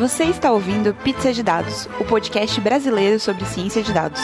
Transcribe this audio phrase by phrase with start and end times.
[0.00, 4.18] Você está ouvindo Pizza de Dados, o podcast brasileiro sobre ciência de dados.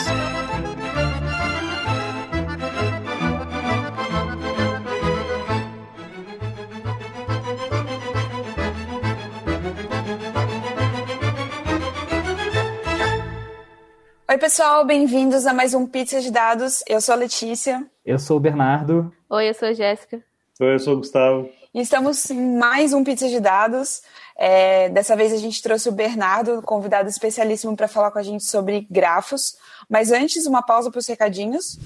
[14.27, 16.83] Oi, pessoal, bem-vindos a mais um Pizza de Dados.
[16.87, 17.85] Eu sou a Letícia.
[18.03, 19.13] Eu sou o Bernardo.
[19.29, 20.23] Oi, eu sou a Jéssica.
[20.59, 21.47] Oi, eu sou o Gustavo.
[21.71, 24.01] E estamos em mais um Pizza de Dados.
[24.37, 28.43] É, dessa vez a gente trouxe o Bernardo, convidado especialíssimo para falar com a gente
[28.43, 29.55] sobre grafos.
[29.89, 31.79] Mas antes, uma pausa para os recadinhos.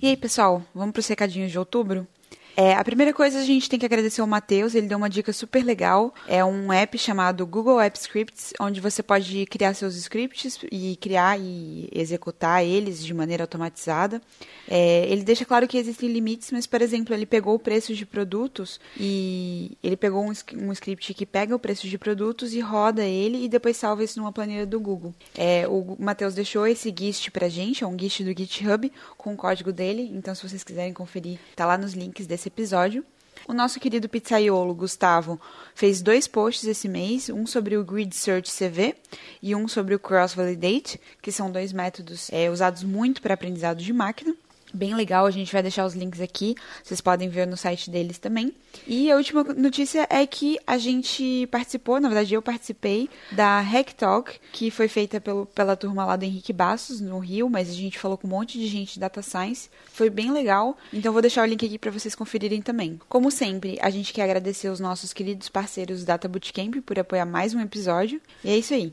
[0.00, 2.06] E aí, pessoal, vamos para os recadinhos de outubro?
[2.56, 5.30] É, a primeira coisa a gente tem que agradecer ao Matheus, ele deu uma dica
[5.30, 6.14] super legal.
[6.26, 11.38] É um app chamado Google App Scripts, onde você pode criar seus scripts e criar
[11.38, 14.22] e executar eles de maneira automatizada.
[14.66, 18.06] É, ele deixa claro que existem limites, mas, por exemplo, ele pegou o preço de
[18.06, 23.04] produtos e ele pegou um, um script que pega o preço de produtos e roda
[23.04, 25.14] ele e depois salva isso numa planilha do Google.
[25.36, 29.36] É, o Matheus deixou esse GIST pra gente, é um GIST do GitHub com o
[29.36, 33.04] código dele, então se vocês quiserem conferir, tá lá nos links desse episódio.
[33.48, 35.40] O nosso querido pizzaiolo Gustavo
[35.74, 38.96] fez dois posts esse mês, um sobre o Grid Search CV
[39.40, 43.82] e um sobre o Cross Validate, que são dois métodos é, usados muito para aprendizado
[43.82, 44.34] de máquina
[44.76, 45.26] bem legal.
[45.26, 48.52] A gente vai deixar os links aqui, vocês podem ver no site deles também.
[48.86, 53.92] E a última notícia é que a gente participou, na verdade eu participei da Hack
[53.94, 57.72] Talk, que foi feita pelo, pela turma lá do Henrique Bassos, no Rio, mas a
[57.72, 59.70] gente falou com um monte de gente de Data Science.
[59.92, 63.00] Foi bem legal, então vou deixar o link aqui para vocês conferirem também.
[63.08, 67.54] Como sempre, a gente quer agradecer os nossos queridos parceiros Data Bootcamp por apoiar mais
[67.54, 68.20] um episódio.
[68.44, 68.92] E é isso aí.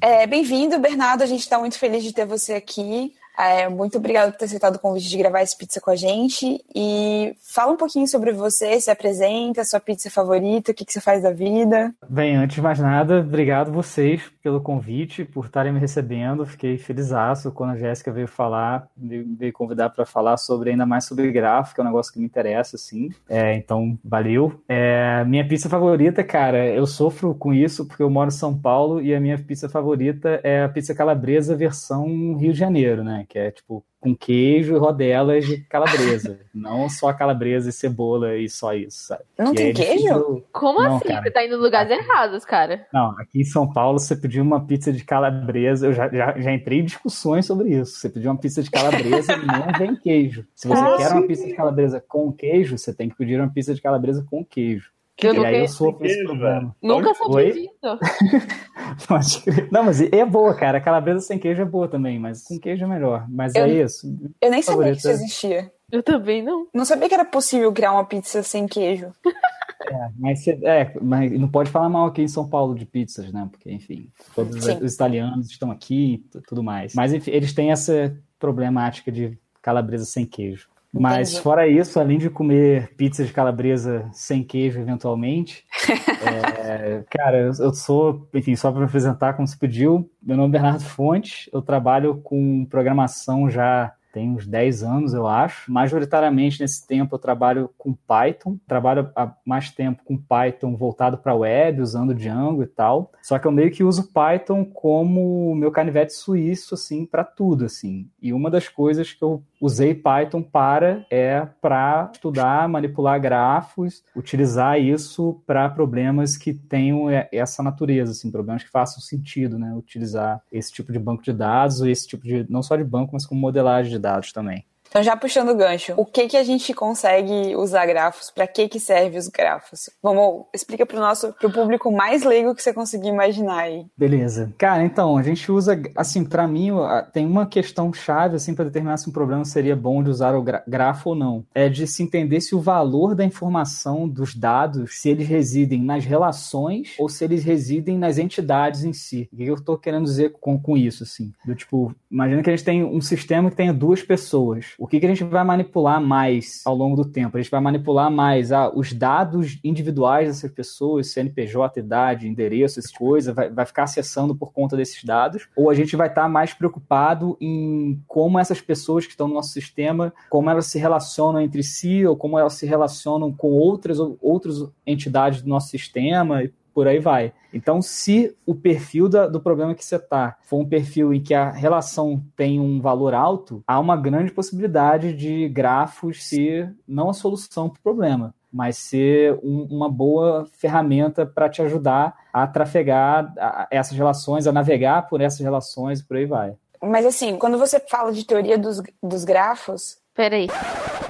[0.00, 1.22] É, Bem-vindo, Bernardo.
[1.22, 3.14] A gente está muito feliz de ter você aqui.
[3.38, 6.62] É, muito obrigada por ter aceitado o convite de gravar esse pizza com a gente.
[6.74, 11.00] E fala um pouquinho sobre você, se apresenta, sua pizza favorita, o que, que você
[11.00, 11.94] faz da vida.
[12.08, 16.44] Bem, antes de mais nada, obrigado vocês pelo convite, por estarem me recebendo.
[16.44, 21.30] Fiquei felizaço quando a Jéssica veio falar, veio convidar para falar sobre ainda mais sobre
[21.30, 23.10] gráfico, é um negócio que me interessa, assim.
[23.28, 24.60] É, então, valeu.
[24.68, 29.00] É, minha pizza favorita, cara, eu sofro com isso porque eu moro em São Paulo
[29.00, 33.21] e a minha pizza favorita é a pizza calabresa versão Rio de Janeiro, né?
[33.24, 36.40] Que é tipo com queijo e rodelas de calabresa.
[36.52, 39.22] não só calabresa e cebola e só isso, sabe?
[39.38, 40.42] Não e tem queijo?
[40.52, 41.08] Como não, assim?
[41.08, 41.22] Cara.
[41.22, 42.84] Você tá indo em lugares errados, cara.
[42.92, 46.52] Não, aqui em São Paulo, você pediu uma pizza de calabresa, eu já, já, já
[46.52, 47.92] entrei em discussões sobre isso.
[47.92, 50.44] Você pediu uma pizza de calabresa e não vem queijo.
[50.54, 51.14] Se você Ah, quer sim.
[51.14, 54.44] uma pizza de calabresa com queijo, você tem que pedir uma pizza de calabresa com
[54.44, 54.90] queijo.
[55.20, 56.74] Eu e nunca, aí eu sofro esse problema.
[56.82, 57.44] nunca sou Oi?
[57.52, 57.70] pedido.
[59.06, 59.68] Pode crer.
[59.70, 60.78] Não, mas é boa, cara.
[60.78, 63.26] A calabresa sem queijo é boa também, mas com queijo é melhor.
[63.28, 64.06] Mas Eu- é isso.
[64.40, 65.72] Eu nem sabia que isso existia.
[65.90, 66.66] Eu também não.
[66.74, 69.12] Não sabia que era possível criar uma pizza sem queijo.
[69.84, 73.32] É, mas, cê- é, mas não pode falar mal aqui em São Paulo de pizzas,
[73.32, 73.48] né?
[73.50, 74.78] Porque, enfim, todos Sim.
[74.80, 76.94] os italianos estão aqui e tudo mais.
[76.94, 80.68] Mas, enfim, eles têm essa problemática de calabresa sem queijo.
[80.92, 81.42] Mas, Entendi.
[81.42, 85.64] fora isso, além de comer pizza de calabresa sem queijo, eventualmente,
[86.22, 90.60] é, cara, eu, sou, enfim, só para me apresentar, como se pediu, meu nome é
[90.60, 95.72] Bernardo Fontes, eu trabalho com programação já tem uns 10 anos, eu acho.
[95.72, 101.34] Majoritariamente nesse tempo eu trabalho com Python, trabalho há mais tempo com Python voltado para
[101.34, 103.10] web, usando Django e tal.
[103.22, 108.08] Só que eu meio que uso Python como meu canivete suíço assim para tudo assim.
[108.20, 114.80] E uma das coisas que eu usei Python para é para estudar, manipular grafos, utilizar
[114.80, 119.72] isso para problemas que tenham essa natureza, assim, problemas que façam sentido, né?
[119.74, 123.24] Utilizar esse tipo de banco de dados, esse tipo de não só de banco, mas
[123.24, 124.64] como modelagem de dados também.
[124.92, 128.30] Então, já puxando o gancho, o que que a gente consegue usar grafos?
[128.30, 129.88] Para que que serve os grafos?
[130.02, 133.86] Vamos, explica pro nosso, pro público mais leigo que você conseguir imaginar aí.
[133.96, 134.52] Beleza.
[134.58, 136.68] Cara, então, a gente usa, assim, para mim,
[137.10, 140.42] tem uma questão chave, assim, para determinar se um problema seria bom de usar o
[140.42, 141.42] gra- grafo ou não.
[141.54, 146.04] É de se entender se o valor da informação dos dados, se eles residem nas
[146.04, 149.26] relações ou se eles residem nas entidades em si.
[149.32, 151.32] O que eu tô querendo dizer com, com isso, assim?
[151.46, 154.74] Do tipo, imagina que a gente tem um sistema que tenha duas pessoas.
[154.78, 157.36] O que, que a gente vai manipular mais ao longo do tempo?
[157.36, 162.92] A gente vai manipular mais ah, os dados individuais dessas pessoas, CNPJ, idade, endereço, essas
[162.92, 165.48] coisas, vai, vai ficar acessando por conta desses dados?
[165.56, 169.50] Ou a gente vai estar mais preocupado em como essas pessoas que estão no nosso
[169.50, 174.56] sistema, como elas se relacionam entre si, ou como elas se relacionam com outras, outras
[174.86, 177.32] entidades do nosso sistema, e por aí vai.
[177.52, 181.34] Então, se o perfil da- do problema que você está for um perfil em que
[181.34, 187.14] a relação tem um valor alto, há uma grande possibilidade de grafos ser não a
[187.14, 188.34] solução para o problema.
[188.54, 193.32] mas ser um, uma boa ferramenta para te ajudar a trafegar
[193.70, 196.54] essas relações, a navegar por essas relações e por aí vai.
[196.82, 199.96] Mas assim, quando você fala de teoria dos, dos grafos.
[200.14, 200.48] Peraí.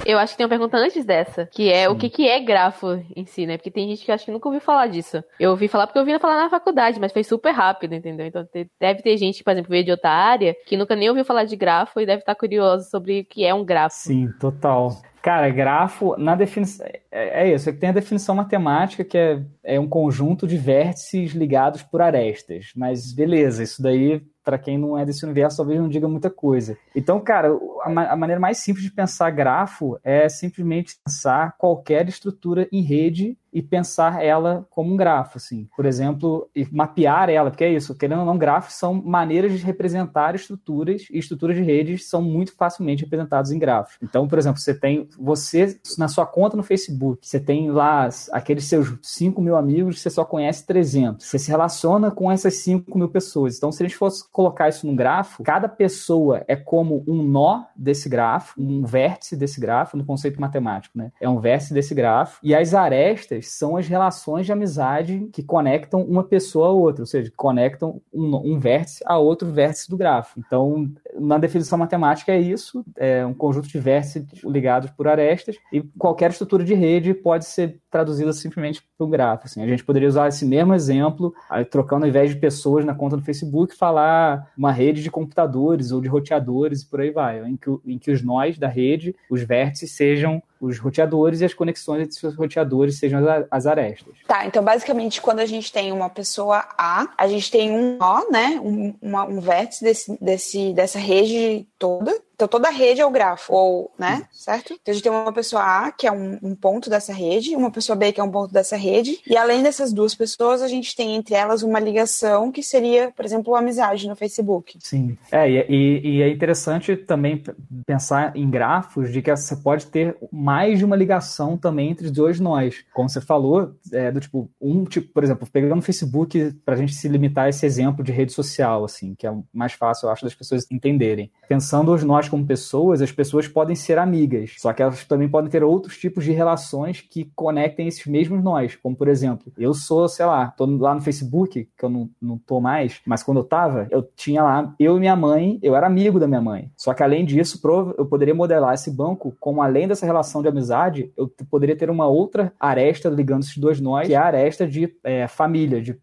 [0.05, 1.93] Eu acho que tem uma pergunta antes dessa, que é Sim.
[1.93, 3.57] o que, que é grafo em si, né?
[3.57, 5.23] Porque tem gente que acho que nunca ouviu falar disso.
[5.39, 8.27] Eu ouvi falar porque eu ouvi falar na faculdade, mas foi super rápido, entendeu?
[8.27, 8.47] Então
[8.81, 11.57] deve ter gente, por exemplo, veio de outra área, que nunca nem ouviu falar de
[11.57, 13.95] grafo e deve estar curioso sobre o que é um grafo.
[13.97, 14.91] Sim, total.
[15.23, 16.85] Cara, grafo, na definição.
[16.85, 20.57] É, é isso, é que tem a definição matemática, que é, é um conjunto de
[20.57, 22.73] vértices ligados por arestas.
[22.75, 26.77] Mas beleza, isso daí para quem não é desse universo, talvez não diga muita coisa.
[26.95, 27.49] Então, cara,
[27.83, 33.37] a, a, maneira mais simples de pensar grafo é simplesmente pensar qualquer estrutura em rede
[33.53, 35.69] e pensar ela como um grafo, assim.
[35.77, 39.65] Por exemplo, e mapear ela, porque é isso, querendo ou não, grafos são maneiras de
[39.65, 43.97] representar estruturas, e estruturas de redes são muito facilmente representadas em grafos.
[44.03, 48.65] Então, por exemplo, você tem, você, na sua conta no Facebook, você tem lá aqueles
[48.65, 51.27] seus 5 mil amigos, você só conhece 300.
[51.27, 53.57] Você se relaciona com essas 5 mil pessoas.
[53.57, 57.65] Então, se a gente fosse colocar isso num grafo, cada pessoa é como um nó
[57.77, 61.13] desse grafo, um vértice desse grafo, no conceito matemático, né?
[61.21, 66.03] É um vértice desse grafo, e as arestas são as relações de amizade que conectam
[66.03, 70.39] uma pessoa a outra, ou seja, conectam um, um vértice a outro vértice do grafo.
[70.39, 75.83] Então, na definição matemática é isso, é um conjunto de vértices ligados por arestas, e
[75.99, 79.47] qualquer estrutura de rede pode ser traduzida simplesmente para um grafo.
[79.47, 79.63] Assim.
[79.63, 81.35] A gente poderia usar esse mesmo exemplo,
[81.71, 86.01] trocando ao invés de pessoas na conta do Facebook, falar uma rede de computadores ou
[86.01, 89.43] de roteadores e por aí vai, em que, em que os nós da rede, os
[89.43, 93.21] vértices, sejam os roteadores e as conexões entre os roteadores sejam
[93.51, 94.15] as arestas.
[94.29, 98.31] Tá, então basicamente quando a gente tem uma pessoa A, a gente tem um nó,
[98.31, 103.11] né, um, uma, um vértice desse, desse, dessa rede toda, então toda rede é o
[103.11, 104.27] grafo, ou, né?
[104.33, 104.73] Certo?
[104.75, 107.71] Então a gente tem uma pessoa A, que é um, um, ponto dessa rede, uma
[107.71, 110.97] pessoa B, que é um ponto dessa rede, e além dessas duas pessoas, a gente
[110.97, 114.77] tem entre elas uma ligação que seria, por exemplo, uma amizade no Facebook.
[114.81, 115.17] Sim.
[115.31, 117.41] É, e, e é interessante também
[117.87, 122.41] pensar em grafos de que você pode ter mais de uma ligação também entre dois
[122.41, 122.85] nós.
[122.93, 126.77] Como você falou, é, do tipo, um tipo, por exemplo, pegando o Facebook para a
[126.77, 130.11] gente se limitar a esse exemplo de rede social, assim, que é mais fácil, eu
[130.11, 131.31] acho, das pessoas entenderem.
[131.49, 135.51] Pensando os nós como pessoas, as pessoas podem ser amigas, só que elas também podem
[135.51, 140.09] ter outros tipos de relações que conectem esses mesmos nós, como por exemplo, eu sou,
[140.09, 143.45] sei lá, tô lá no Facebook, que eu não, não tô mais, mas quando eu
[143.45, 146.71] tava, eu tinha lá, eu e minha mãe, eu era amigo da minha mãe.
[146.75, 147.61] Só que além disso,
[147.99, 152.07] eu poderia modelar esse banco como além dessa relação de amizade, eu poderia ter uma
[152.07, 155.95] outra aresta ligando esses dois nós, que é a aresta de é, família, de,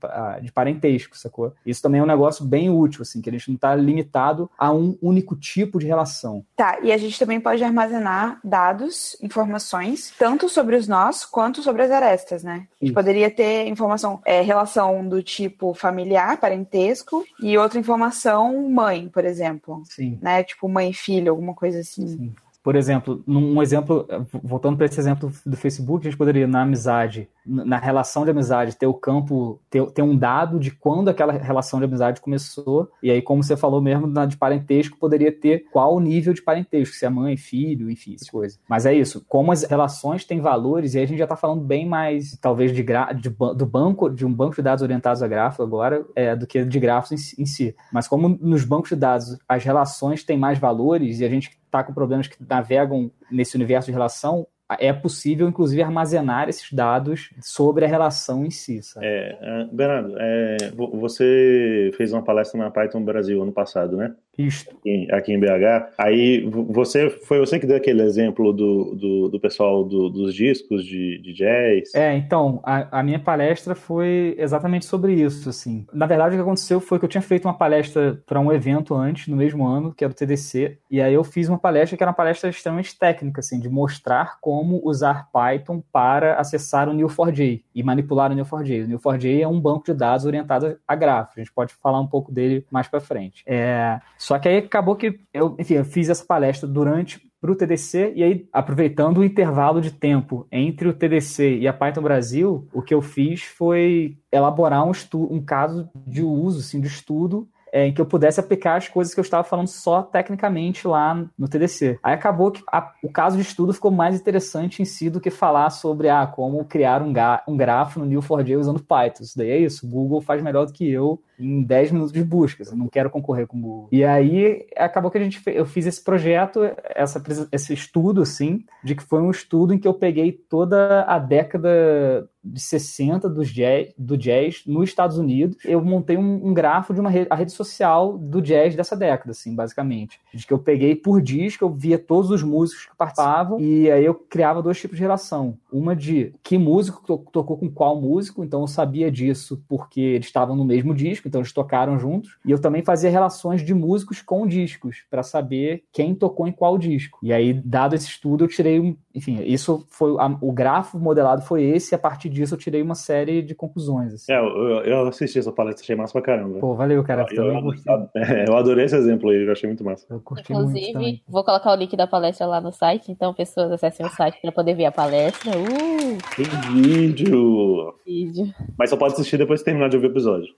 [0.44, 1.54] de parentesco, sacou?
[1.66, 4.72] Isso também é um negócio bem útil, assim, que a gente não tá limitado a
[4.72, 6.46] um único tipo de relação informação.
[6.56, 11.84] Tá, e a gente também pode armazenar dados, informações, tanto sobre os nós quanto sobre
[11.84, 12.68] as arestas, né?
[12.82, 19.08] A gente poderia ter informação, é, relação do tipo familiar, parentesco, e outra informação mãe,
[19.10, 19.82] por exemplo.
[19.86, 20.18] Sim.
[20.22, 20.44] Né?
[20.44, 22.08] Tipo mãe e filho, alguma coisa assim.
[22.08, 22.36] Sim.
[22.62, 24.06] Por exemplo, num exemplo,
[24.44, 28.76] voltando para esse exemplo do Facebook, a gente poderia, na amizade, na relação de amizade,
[28.76, 33.10] ter o campo, ter, ter um dado de quando aquela relação de amizade começou, e
[33.10, 36.96] aí, como você falou mesmo, na de parentesco, poderia ter qual o nível de parentesco,
[36.96, 38.58] se é mãe, filho, enfim, essa coisa.
[38.68, 41.62] Mas é isso, como as relações têm valores, e aí a gente já está falando
[41.62, 45.28] bem mais, talvez, de, gra, de, do banco, de um banco de dados orientados a
[45.28, 47.76] gráfico agora, é, do que de grafos em, em si.
[47.92, 51.84] Mas como nos bancos de dados as relações têm mais valores, e a gente está
[51.84, 54.48] com problemas que navegam nesse universo de relação,
[54.78, 58.84] é possível, inclusive, armazenar esses dados sobre a relação em si.
[58.84, 59.06] Sabe?
[59.06, 60.58] É, é Bernardo, é,
[60.94, 64.14] você fez uma palestra na Python Brasil ano passado, né?
[64.40, 64.66] Isso.
[64.70, 65.94] Aqui, aqui em BH.
[65.98, 70.86] Aí você foi você que deu aquele exemplo do, do, do pessoal do, dos discos
[70.86, 71.94] de, de, jazz?
[71.94, 75.86] É, então, a, a, minha palestra foi exatamente sobre isso, assim.
[75.94, 78.96] Na verdade, o que aconteceu foi que eu tinha feito uma palestra para um evento
[78.96, 82.04] antes, no mesmo ano, que era o TDC, e aí eu fiz uma palestra que
[82.04, 86.94] era uma palestra extremamente técnica, assim, de mostrar como como usar Python para acessar o
[86.94, 88.84] Neo4j e manipular o Neo4j.
[88.84, 91.38] O Neo4j é um banco de dados orientado a gráficos.
[91.38, 93.42] A gente pode falar um pouco dele mais para frente.
[93.48, 94.00] É...
[94.18, 98.12] Só que aí acabou que eu, enfim, eu fiz essa palestra durante para o TDC
[98.18, 102.82] e aí aproveitando o intervalo de tempo entre o TDC e a Python Brasil, o
[102.82, 107.94] que eu fiz foi elaborar um, um caso de uso, assim, de estudo é, em
[107.94, 112.00] que eu pudesse aplicar as coisas que eu estava falando só tecnicamente lá no TDC.
[112.04, 115.30] Aí acabou que a, o caso de estudo ficou mais interessante em si do que
[115.30, 117.14] falar sobre ah, como criar um,
[117.48, 119.24] um grafo no Neo4j usando Python.
[119.24, 119.86] Isso daí é isso.
[119.86, 122.64] O Google faz melhor do que eu em 10 minutos de busca.
[122.64, 123.90] Eu não quero concorrer com o Google.
[123.92, 126.62] E aí acabou que a gente eu fiz esse projeto,
[126.96, 131.18] essa, esse estudo, assim, de que foi um estudo em que eu peguei toda a
[131.18, 135.58] década de 60 do jazz, do jazz nos Estados Unidos.
[135.66, 139.32] Eu montei um, um grafo de uma rede, a rede social do jazz dessa década,
[139.32, 140.20] assim, basicamente.
[140.34, 144.06] De que eu peguei por disco, eu via todos os músicos que participavam e aí
[144.06, 145.58] eu criava dois tipos de relação.
[145.72, 150.28] Uma de que músico to tocou com qual músico, então eu sabia disso porque eles
[150.28, 152.38] estavam no mesmo disco, então eles tocaram juntos.
[152.44, 156.78] E eu também fazia relações de músicos com discos para saber quem tocou em qual
[156.78, 157.20] disco.
[157.24, 161.42] E aí, dado esse estudo, eu tirei um, enfim, isso foi a, o grafo modelado
[161.42, 164.14] foi esse, e a partir disso eu tirei uma série de conclusões.
[164.14, 164.32] Assim.
[164.32, 166.60] É, eu, eu, assisti essa palestra, achei massa pra caramba.
[166.60, 167.26] Pô, valeu, cara.
[167.32, 167.74] Eu, eu,
[168.48, 170.08] eu, adorei esse exemplo aí, eu achei muito massa.
[170.10, 174.40] Inclusive, vou colocar o link da palestra lá no site, então pessoas acessem o site
[174.42, 175.52] para poder ver a palestra.
[175.52, 176.18] Uh!
[176.36, 176.46] Tem
[176.82, 177.94] vídeo!
[178.06, 178.54] Vídeo.
[178.78, 180.54] Mas só pode assistir depois de terminar de ouvir o episódio.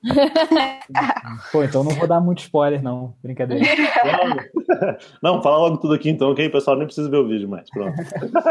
[1.51, 3.15] Pô, então não vou dar muito spoiler, não.
[3.23, 3.65] Brincadeira.
[5.21, 7.49] Não, não fala logo tudo aqui então, aí o pessoal nem precisa ver o vídeo
[7.49, 7.67] mais.
[7.69, 7.95] Pronto.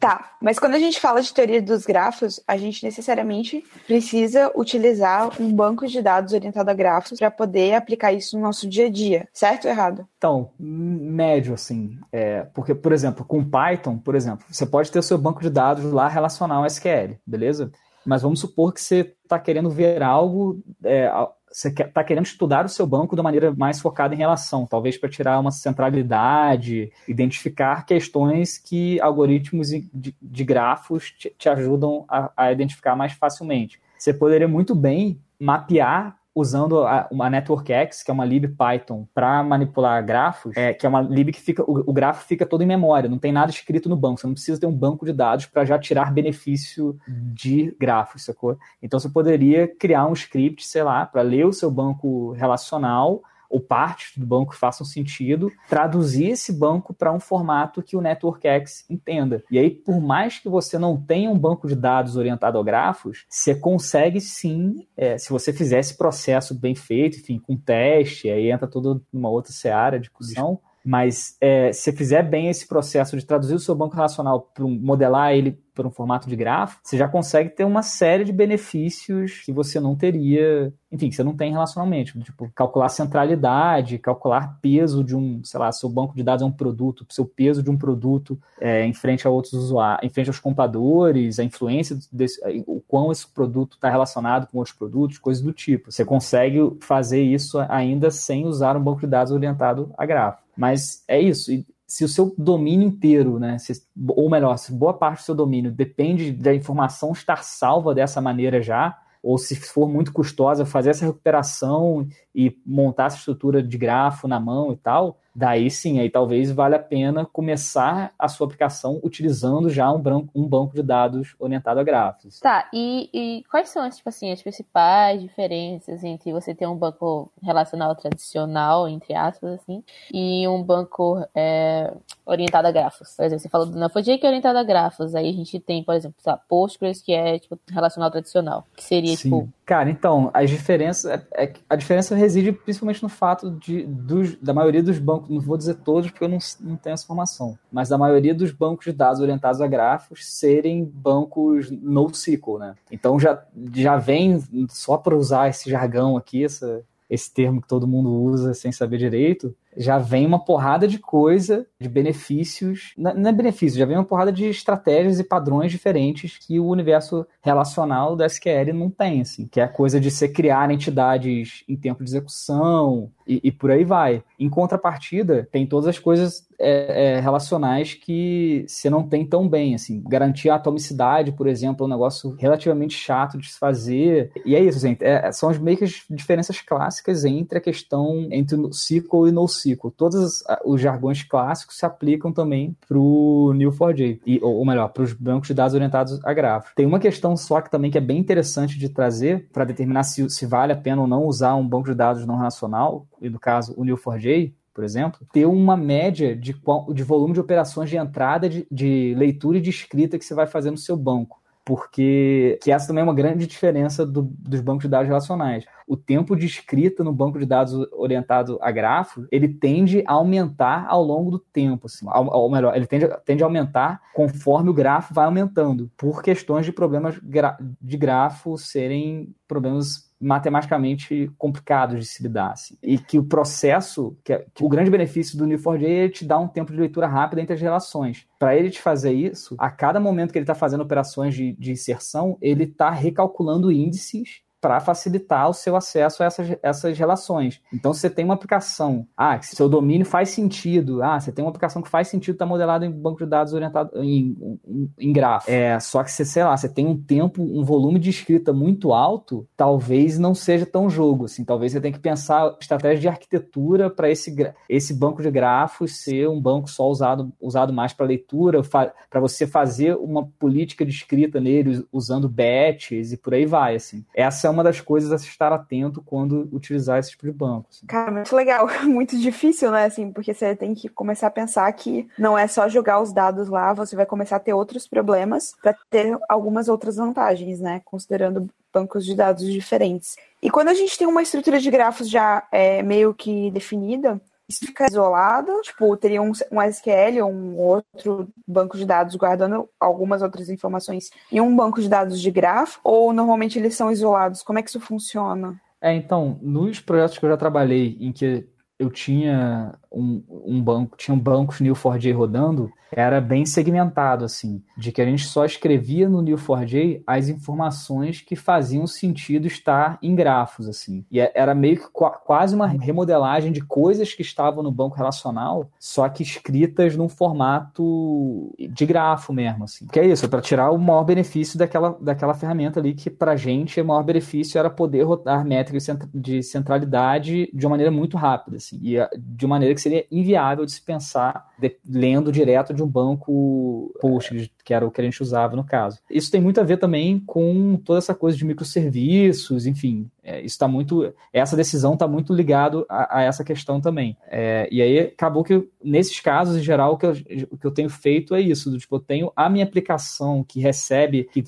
[0.00, 5.30] Tá, mas quando a gente fala de teoria dos grafos, a gente necessariamente precisa utilizar
[5.40, 8.90] um banco de dados orientado a grafos para poder aplicar isso no nosso dia a
[8.90, 10.06] dia, certo ou errado?
[10.18, 11.98] Então, médio, assim.
[12.12, 15.50] É, porque, por exemplo, com Python, por exemplo, você pode ter o seu banco de
[15.50, 17.70] dados lá relacional ao SQL, beleza?
[18.04, 21.10] Mas vamos supor que você está querendo ver algo, é,
[21.54, 24.98] você está querendo estudar o seu banco de uma maneira mais focada em relação, talvez
[24.98, 32.32] para tirar uma centralidade, identificar questões que algoritmos de, de grafos te, te ajudam a,
[32.36, 33.80] a identificar mais facilmente.
[33.96, 39.42] Você poderia muito bem mapear usando a, uma NetworkX, que é uma lib Python, para
[39.42, 42.66] manipular grafos, é, que é uma lib que fica, o, o, grafo fica todo em
[42.66, 45.46] memória, não tem nada escrito no banco, você não precisa ter um banco de dados
[45.46, 48.58] para já tirar benefício de grafos, sacou?
[48.82, 53.22] Então você poderia criar um script, sei lá, para ler o seu banco relacional
[53.54, 58.00] ou partes do banco que façam sentido, traduzir esse banco para um formato que o
[58.00, 59.44] NetworkX entenda.
[59.48, 63.24] E aí, por mais que você não tenha um banco de dados orientado a grafos,
[63.28, 68.50] você consegue sim, é, se você fizer esse processo bem feito, enfim, com teste, aí
[68.50, 73.24] entra toda uma outra seara de discussão, mas é, se fizer bem esse processo de
[73.24, 77.08] traduzir o seu banco relacional para modelar ele por um formato de grafo, você já
[77.08, 81.50] consegue ter uma série de benefícios que você não teria, enfim, que você não tem
[81.50, 82.16] relacionalmente.
[82.20, 86.52] Tipo, calcular centralidade, calcular peso de um, sei lá, seu banco de dados é um
[86.52, 90.38] produto, seu peso de um produto é, em frente a outros usuários, em frente aos
[90.38, 95.52] compradores, a influência desse, o quão esse produto está relacionado com outros produtos, coisas do
[95.52, 95.90] tipo.
[95.90, 100.43] Você consegue fazer isso ainda sem usar um banco de dados orientado a grafo.
[100.56, 101.52] Mas é isso.
[101.52, 103.72] E se o seu domínio inteiro, né, se,
[104.08, 108.60] ou melhor, se boa parte do seu domínio depende da informação estar salva dessa maneira
[108.62, 114.28] já, ou se for muito custosa fazer essa recuperação e montar essa estrutura de grafo
[114.28, 119.00] na mão e tal, daí sim, aí talvez valha a pena começar a sua aplicação
[119.02, 122.38] utilizando já um, branco, um banco de dados orientado a grafos.
[122.40, 127.30] Tá, e, e, quais são tipo assim, as principais diferenças entre você ter um banco
[127.42, 131.92] relacional tradicional, entre aspas, assim, e um banco é,
[132.24, 133.14] orientado a grafos?
[133.16, 135.82] Por exemplo, você falou do Neo4j que é orientado a grafos, aí a gente tem,
[135.82, 136.16] por exemplo,
[136.48, 139.30] Postgres, que é tipo relacional tradicional, que seria Sim.
[139.30, 139.48] tipo...
[139.64, 144.52] Cara, então, as diferenças, é, é, a diferença reside principalmente no fato de, dos, da
[144.52, 147.90] maioria dos bancos não vou dizer todos porque eu não, não tenho essa informação, mas
[147.90, 152.74] a maioria dos bancos de dados orientados a grafos serem bancos NoSQL, né?
[152.92, 153.42] Então já,
[153.72, 158.52] já vem, só para usar esse jargão aqui, essa, esse termo que todo mundo usa
[158.52, 163.86] sem saber direito, já vem uma porrada de coisa, de benefícios, não é benefício, já
[163.86, 168.90] vem uma porrada de estratégias e padrões diferentes que o universo relacional do SQL não
[168.90, 173.40] tem, assim, que é a coisa de você criar entidades em tempo de execução e,
[173.44, 174.22] e por aí vai.
[174.38, 179.74] Em contrapartida, tem todas as coisas é, é, relacionais que você não tem tão bem,
[179.74, 184.54] assim, garantir a atomicidade, por exemplo, é um negócio relativamente chato de se fazer, e
[184.54, 188.56] é isso, gente, é, são as meio que as diferenças clássicas entre a questão entre
[188.70, 189.90] SQL e NoSQL.
[189.90, 195.12] Todos os jargões clássicos se aplicam também para o Neo4j, e, ou melhor, para os
[195.12, 196.72] bancos de dados orientados a grafos.
[196.74, 200.28] Tem uma questão só que também que é bem interessante de trazer para determinar se,
[200.30, 203.38] se vale a pena ou não usar um banco de dados não relacional, e no
[203.38, 206.54] caso o Neo4j, por exemplo, ter uma média de,
[206.92, 210.46] de volume de operações de entrada, de, de leitura e de escrita que você vai
[210.46, 214.82] fazer no seu banco porque que essa também é uma grande diferença do, dos bancos
[214.82, 215.64] de dados relacionais.
[215.86, 220.86] O tempo de escrita no banco de dados orientado a grafos, ele tende a aumentar
[220.88, 225.14] ao longo do tempo, assim, ou melhor, ele tende, tende a aumentar conforme o grafo
[225.14, 232.22] vai aumentando, por questões de problemas gra de grafo serem problemas matematicamente complicados de se
[232.22, 232.52] lidar.
[232.52, 232.76] Assim.
[232.82, 236.38] E que o processo, que, é, que o grande benefício do Neo4j é te dar
[236.38, 238.26] um tempo de leitura rápida entre as relações.
[238.38, 241.72] Para ele te fazer isso, a cada momento que ele está fazendo operações de, de
[241.72, 247.60] inserção, ele está recalculando índices para facilitar o seu acesso a essas, essas relações.
[247.70, 251.82] Então, você tem uma aplicação, ah, seu domínio faz sentido, ah, você tem uma aplicação
[251.82, 255.50] que faz sentido estar tá modelado em banco de dados orientado em, em, em grafo.
[255.50, 258.94] É, só que você, sei lá, você tem um tempo, um volume de escrita muito
[258.94, 263.90] alto, talvez não seja tão jogo, assim, talvez você tenha que pensar estratégia de arquitetura
[263.90, 264.34] para esse,
[264.66, 269.46] esse banco de grafos ser um banco só usado, usado mais para leitura, para você
[269.46, 274.02] fazer uma política de escrita nele usando batches e por aí vai, assim.
[274.14, 277.68] Essa é uma das coisas a se estar atento quando utilizar esse tipo de banco.
[277.70, 277.86] Assim.
[277.86, 278.68] Cara, muito legal.
[278.84, 279.84] Muito difícil, né?
[279.86, 283.48] Assim, porque você tem que começar a pensar que não é só jogar os dados
[283.48, 287.80] lá, você vai começar a ter outros problemas para ter algumas outras vantagens, né?
[287.84, 290.16] Considerando bancos de dados diferentes.
[290.42, 294.66] E quando a gente tem uma estrutura de grafos já é, meio que definida, isso
[294.66, 300.22] fica isolado, tipo, teria um, um SQL ou um outro banco de dados guardando algumas
[300.22, 304.42] outras informações em um banco de dados de grafo, ou normalmente eles são isolados?
[304.42, 305.60] Como é que isso funciona?
[305.80, 308.46] É, então, nos projetos que eu já trabalhei em que
[308.78, 314.92] eu tinha um, um banco, tinha um bancos Neo4j rodando, era bem segmentado, assim, de
[314.92, 320.68] que a gente só escrevia no Neo4j as informações que faziam sentido estar em grafos,
[320.68, 321.04] assim.
[321.10, 321.88] E é, era meio que
[322.24, 328.54] quase uma remodelagem de coisas que estavam no banco relacional, só que escritas num formato
[328.70, 329.86] de grafo mesmo, assim.
[329.88, 333.36] Que é isso, é para tirar o maior benefício daquela, daquela ferramenta ali, que pra
[333.36, 338.58] gente o maior benefício era poder rodar métricas de centralidade de uma maneira muito rápida,
[338.58, 342.86] assim, e de maneira que seria inviável de se pensar de, lendo direto de um
[342.86, 345.98] banco Postgres, que era o que a gente usava no caso.
[346.10, 350.54] Isso tem muito a ver também com toda essa coisa de microserviços, enfim, é, isso
[350.54, 354.16] está muito, essa decisão está muito ligado a, essa questão também.
[354.26, 357.12] É, e aí acabou que nesses casos em geral o que eu,
[357.50, 361.28] o que eu tenho feito é isso, tipo eu tenho a minha aplicação que recebe,
[361.30, 361.44] que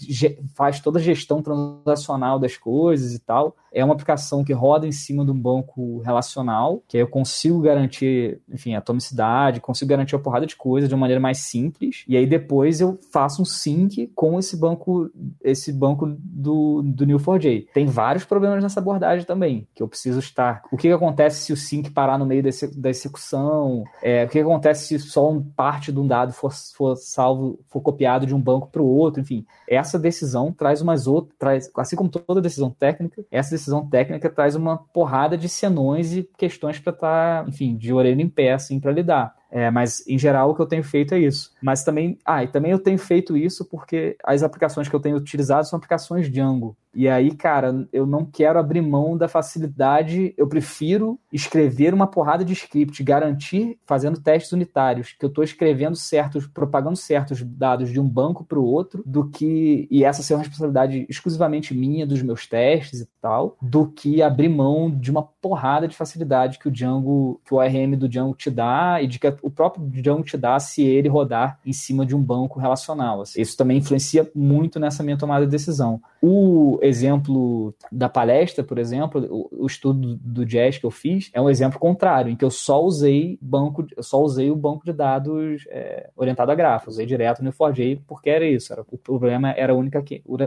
[0.55, 4.93] faz toda a gestão transacional das coisas e tal, é uma aplicação que roda em
[4.93, 10.23] cima de um banco relacional, que aí eu consigo garantir, enfim, atomicidade, consigo garantir uma
[10.23, 14.10] porrada de coisas de uma maneira mais simples, e aí depois eu faço um sync
[14.14, 15.10] com esse banco,
[15.42, 17.69] esse banco do, do Neo4j.
[17.73, 20.62] Tem vários problemas nessa abordagem também, que eu preciso estar.
[20.71, 23.84] O que, que acontece se o sync parar no meio da execução?
[24.02, 27.58] É, o que, que acontece se só um, parte de um dado for, for salvo,
[27.69, 29.21] for copiado de um banco para o outro?
[29.21, 34.30] Enfim, essa decisão traz umas outras, traz, assim como toda decisão técnica, essa decisão técnica
[34.30, 38.52] traz uma porrada de senões e questões para estar, tá, enfim, de orelha em pé,
[38.52, 39.34] assim, para lidar.
[39.50, 41.52] É, mas em geral o que eu tenho feito é isso.
[41.63, 45.17] Mas também, ah, e também eu tenho feito isso porque as aplicações que eu tenho
[45.17, 46.76] utilizado são aplicações Django.
[46.97, 52.43] E aí, cara, eu não quero abrir mão da facilidade, eu prefiro escrever uma porrada
[52.43, 58.00] de script, garantir, fazendo testes unitários, que eu estou escrevendo certos, propagando certos dados de
[58.00, 62.23] um banco para o outro, do que, e essa ser uma responsabilidade exclusivamente minha, dos
[62.23, 66.71] meus testes e tal, do que abrir mão de uma porrada de facilidade que o
[66.71, 70.39] Django, que o ORM do Django te dá e de que o próprio Django te
[70.39, 73.21] dá se ele rodar em cima de um banco relacional.
[73.21, 73.39] Assim.
[73.39, 76.00] Isso também influencia muito nessa minha tomada de decisão.
[76.23, 81.41] O exemplo da palestra, por exemplo, o, o estudo do Jazz que eu fiz é
[81.41, 85.65] um exemplo contrário, em que eu só usei banco, só usei o banco de dados
[85.69, 89.75] é, orientado a grafos, usei direto no 4J porque era isso, era, o problema era
[89.75, 90.03] única,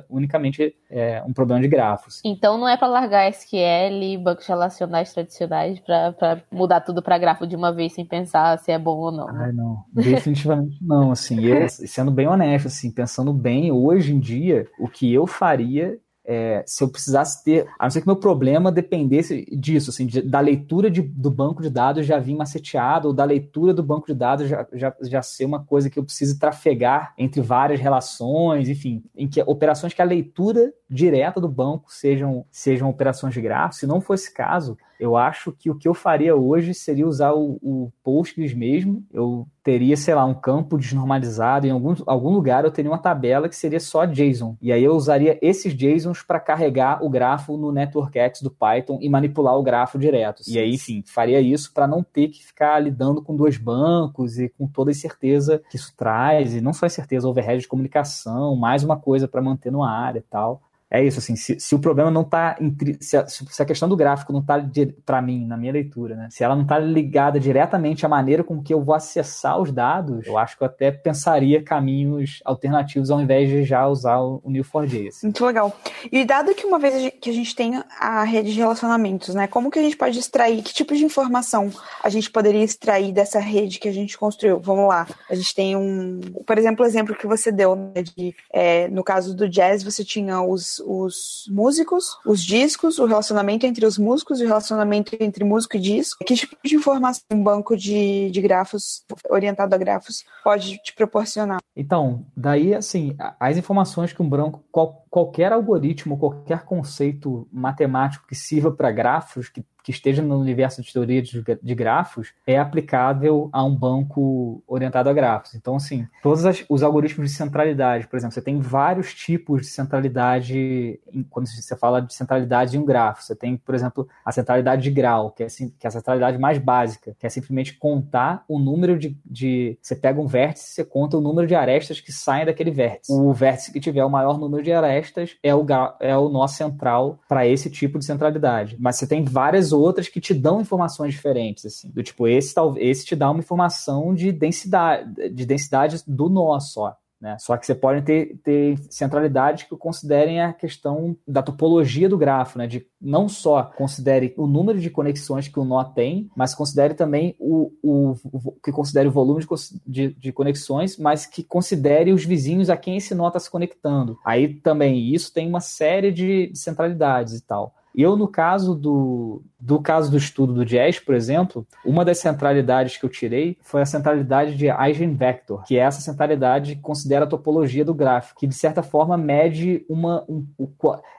[0.10, 2.21] unicamente é, um problema de grafos.
[2.23, 7.45] Então não é para largar SQL e bancos relacionais tradicionais para mudar tudo para grafo
[7.45, 9.30] de uma vez sem pensar se é bom ou não.
[9.30, 14.67] Ai, não, definitivamente não, assim, eu, sendo bem honesto, assim, pensando bem, hoje em dia,
[14.80, 15.97] o que eu faria
[16.31, 20.21] é, se eu precisasse ter, a não ser que meu problema dependesse disso, assim, de,
[20.21, 24.05] da leitura de, do banco de dados já vir maceteado, ou da leitura do banco
[24.05, 28.69] de dados já, já, já ser uma coisa que eu precise trafegar entre várias relações,
[28.69, 33.79] enfim, em que operações que a leitura direta do banco sejam, sejam operações de gráfico.
[33.79, 37.57] Se não fosse caso, eu acho que o que eu faria hoje seria usar o,
[37.62, 39.01] o Postgres mesmo.
[39.13, 41.65] Eu teria, sei lá, um campo desnormalizado.
[41.65, 44.57] Em algum, algum lugar eu teria uma tabela que seria só JSON.
[44.62, 49.09] E aí eu usaria esses JSONs para carregar o grafo no NetworkX do Python e
[49.09, 50.43] manipular o grafo direto.
[50.45, 54.49] E aí, enfim, faria isso para não ter que ficar lidando com dois bancos e
[54.49, 56.53] com toda a incerteza que isso traz.
[56.53, 60.17] E não só a incerteza, overhead de comunicação, mais uma coisa para manter no ar
[60.17, 60.62] e tal.
[60.91, 62.58] É isso, assim, se, se o problema não está
[62.99, 64.60] se, a, se a questão do gráfico não está
[65.06, 66.28] para mim, na minha leitura, né?
[66.32, 70.25] Se ela não está ligada diretamente à maneira com que eu vou acessar os dados,
[70.25, 74.49] eu acho que eu até pensaria caminhos alternativos ao invés de já usar o, o
[74.49, 75.10] Neo4j.
[75.10, 75.28] Assim.
[75.28, 75.78] Muito legal.
[76.12, 79.45] E dado que uma vez que a gente tem a rede de relacionamentos, né?
[79.45, 81.71] Como que a gente pode extrair, que tipo de informação
[82.04, 84.60] a gente poderia extrair dessa rede que a gente construiu?
[84.60, 85.06] Vamos lá.
[85.30, 89.04] A gente tem um, por exemplo, o exemplo que você deu, né, de, é, no
[89.04, 94.39] caso do jazz, você tinha os, os músicos, os discos, o relacionamento entre os músicos
[94.39, 96.23] e o relacionamento entre músico e disco.
[96.25, 101.59] Que tipo de informação um banco de, de grafos orientado a grafos pode te proporcionar?
[101.75, 108.35] Então, daí, assim, as informações que um branco, qual, qualquer algoritmo, qualquer conceito matemático que
[108.35, 113.49] sirva para grafos, que que esteja no universo de teoria de, de, grafos é aplicável
[113.51, 115.55] a um banco orientado a grafos.
[115.55, 119.67] Então, assim, todos as, os algoritmos de centralidade, por exemplo, você tem vários tipos de
[119.67, 123.23] centralidade em, quando você fala de centralidade em um grafo.
[123.23, 126.57] Você tem, por exemplo, a centralidade de grau, que é, que é a centralidade mais
[126.57, 129.77] básica, que é simplesmente contar o número de, de.
[129.81, 133.11] Você pega um vértice, você conta o número de arestas que saem daquele vértice.
[133.11, 135.65] O vértice que tiver o maior número de arestas é o,
[135.99, 138.75] é o nó central para esse tipo de centralidade.
[138.79, 141.89] Mas você tem várias outras que te dão informações diferentes, assim.
[141.91, 146.95] Do tipo, esse, esse te dá uma informação de densidade, de densidade do nó só.
[147.21, 147.36] Né?
[147.38, 152.58] Só que você pode ter, ter centralidades que considerem a questão da topologia do grafo,
[152.58, 152.65] né?
[152.65, 157.36] de não só considere o número de conexões que o nó tem, mas considere também
[157.38, 159.47] o, o, o que considere o volume de,
[159.86, 164.17] de, de, conexões, mas que considere os vizinhos a quem esse nó está se conectando.
[164.25, 167.75] Aí também isso tem uma série de, de centralidades e tal.
[168.01, 172.95] Eu, no caso do, do caso do estudo do jazz, por exemplo, uma das centralidades
[172.95, 177.27] que eu tirei foi a centralidade de Eigenvector, que é essa centralidade que considera a
[177.27, 180.23] topologia do gráfico, que de certa forma mede uma.
[180.29, 180.69] Um, um,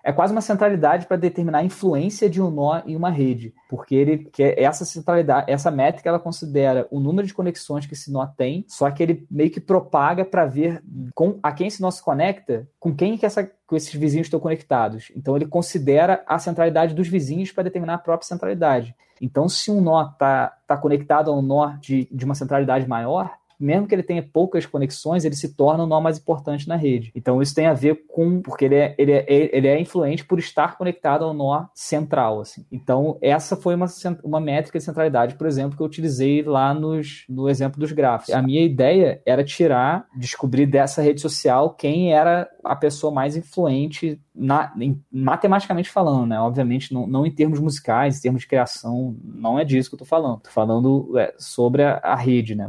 [0.02, 3.94] é quase uma centralidade para determinar a influência de um nó em uma rede, porque
[3.94, 8.10] ele que é essa centralidade, essa métrica, ela considera o número de conexões que esse
[8.10, 10.82] nó tem, só que ele meio que propaga para ver
[11.14, 14.40] com a quem esse nó se conecta, com quem que essa que esses vizinhos estão
[14.40, 15.10] conectados.
[15.16, 18.94] Então ele considera a centralidade dos vizinhos para determinar a própria centralidade.
[19.20, 23.34] Então, se um nó está tá conectado a um nó de, de uma centralidade maior,
[23.60, 27.12] mesmo que ele tenha poucas conexões, ele se torna o nó mais importante na rede.
[27.14, 30.38] Então isso tem a ver com porque ele é, ele é, ele é influente por
[30.38, 32.40] estar conectado ao nó central.
[32.40, 32.64] Assim.
[32.72, 33.86] Então essa foi uma,
[34.24, 38.34] uma métrica de centralidade, por exemplo, que eu utilizei lá nos, no exemplo dos gráficos.
[38.34, 44.20] A minha ideia era tirar, descobrir dessa rede social quem era a pessoa mais influente
[44.40, 46.40] na, em, matematicamente falando, né?
[46.40, 49.98] Obviamente, não, não, em termos musicais, em termos de criação, não é disso que eu
[49.98, 50.40] tô falando.
[50.40, 52.66] Tô falando é, sobre a, a, rede, né?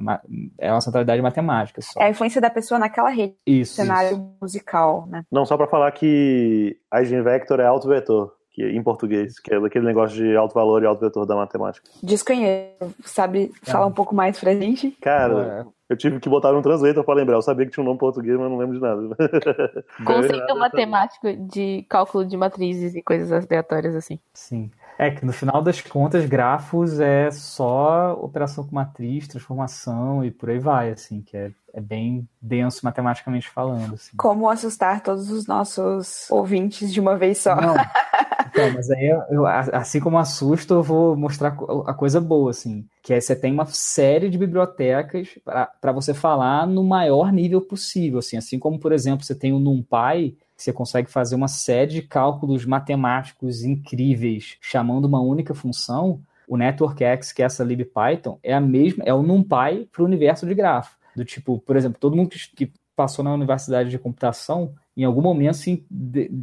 [0.58, 1.82] É uma centralidade matemática.
[1.82, 2.02] Só.
[2.02, 3.36] É a influência da pessoa naquela rede.
[3.48, 3.76] Isso.
[3.76, 4.36] Cenário isso.
[4.42, 5.24] musical, né?
[5.32, 10.18] Não, só para falar que eigenvector é autovetor que em português, que é aquele negócio
[10.18, 11.90] de alto valor e alto vetor da matemática.
[12.04, 13.72] Desconheço, sabe é.
[13.72, 14.92] falar um pouco mais pra gente?
[15.02, 17.36] Cara, eu tive que botar um translator pra lembrar.
[17.36, 19.02] Eu sabia que tinha um nome português, mas não lembro de nada.
[20.06, 24.18] Conceito matemático de cálculo de matrizes e coisas aleatórias assim.
[24.34, 24.72] Sim.
[24.98, 30.50] É que no final das contas, grafos é só operação com matriz, transformação e por
[30.50, 33.96] aí vai, assim, que é, é bem denso matematicamente falando.
[33.96, 34.16] Assim.
[34.16, 37.54] Como assustar todos os nossos ouvintes de uma vez só.
[37.56, 37.76] Não.
[38.52, 42.86] Então, mas aí, eu, eu, assim como assusto, eu vou mostrar a coisa boa, assim,
[43.02, 45.40] que é você tem uma série de bibliotecas
[45.80, 49.60] para você falar no maior nível possível, assim, assim como, por exemplo, você tem o
[49.60, 56.58] NumPy, você consegue fazer uma série de cálculos matemáticos incríveis chamando uma única função, o
[56.58, 60.54] NetworkX, que é essa libPython, é a mesma, é o NumPy para o universo de
[60.54, 60.98] grafo.
[61.16, 65.56] Do tipo, por exemplo, todo mundo que passou na universidade de computação, em algum momento
[65.56, 65.86] se,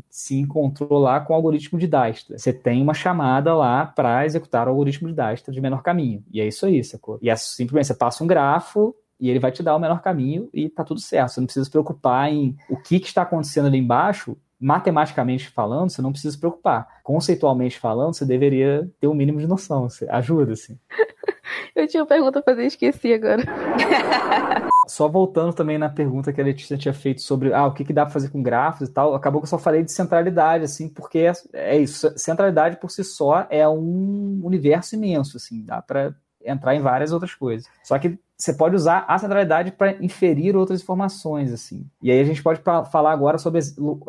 [0.08, 2.38] se encontrou lá com o algoritmo de Dijkstra.
[2.38, 6.24] Você tem uma chamada lá para executar o algoritmo de Dijkstra de menor caminho.
[6.32, 7.18] E é isso aí, sacou?
[7.20, 10.48] E é simplesmente você passa um grafo, e ele vai te dar o menor caminho
[10.54, 11.30] e tá tudo certo.
[11.30, 14.36] Você não precisa se preocupar em o que, que está acontecendo ali embaixo.
[14.60, 17.00] Matematicamente falando, você não precisa se preocupar.
[17.04, 19.88] Conceitualmente falando, você deveria ter o um mínimo de noção.
[19.88, 20.78] Você ajuda, assim.
[21.74, 23.42] Eu tinha uma pergunta pra fazer e esqueci agora.
[24.88, 27.92] Só voltando também na pergunta que a Letícia tinha feito sobre ah, o que, que
[27.92, 30.88] dá pra fazer com grafos e tal, acabou que eu só falei de centralidade, assim,
[30.88, 32.10] porque é, é isso.
[32.16, 37.34] Centralidade por si só é um universo imenso, assim, dá para entrar em várias outras
[37.34, 37.68] coisas.
[37.84, 41.84] Só que você pode usar a centralidade para inferir outras informações, assim.
[42.00, 43.60] E aí a gente pode falar agora sobre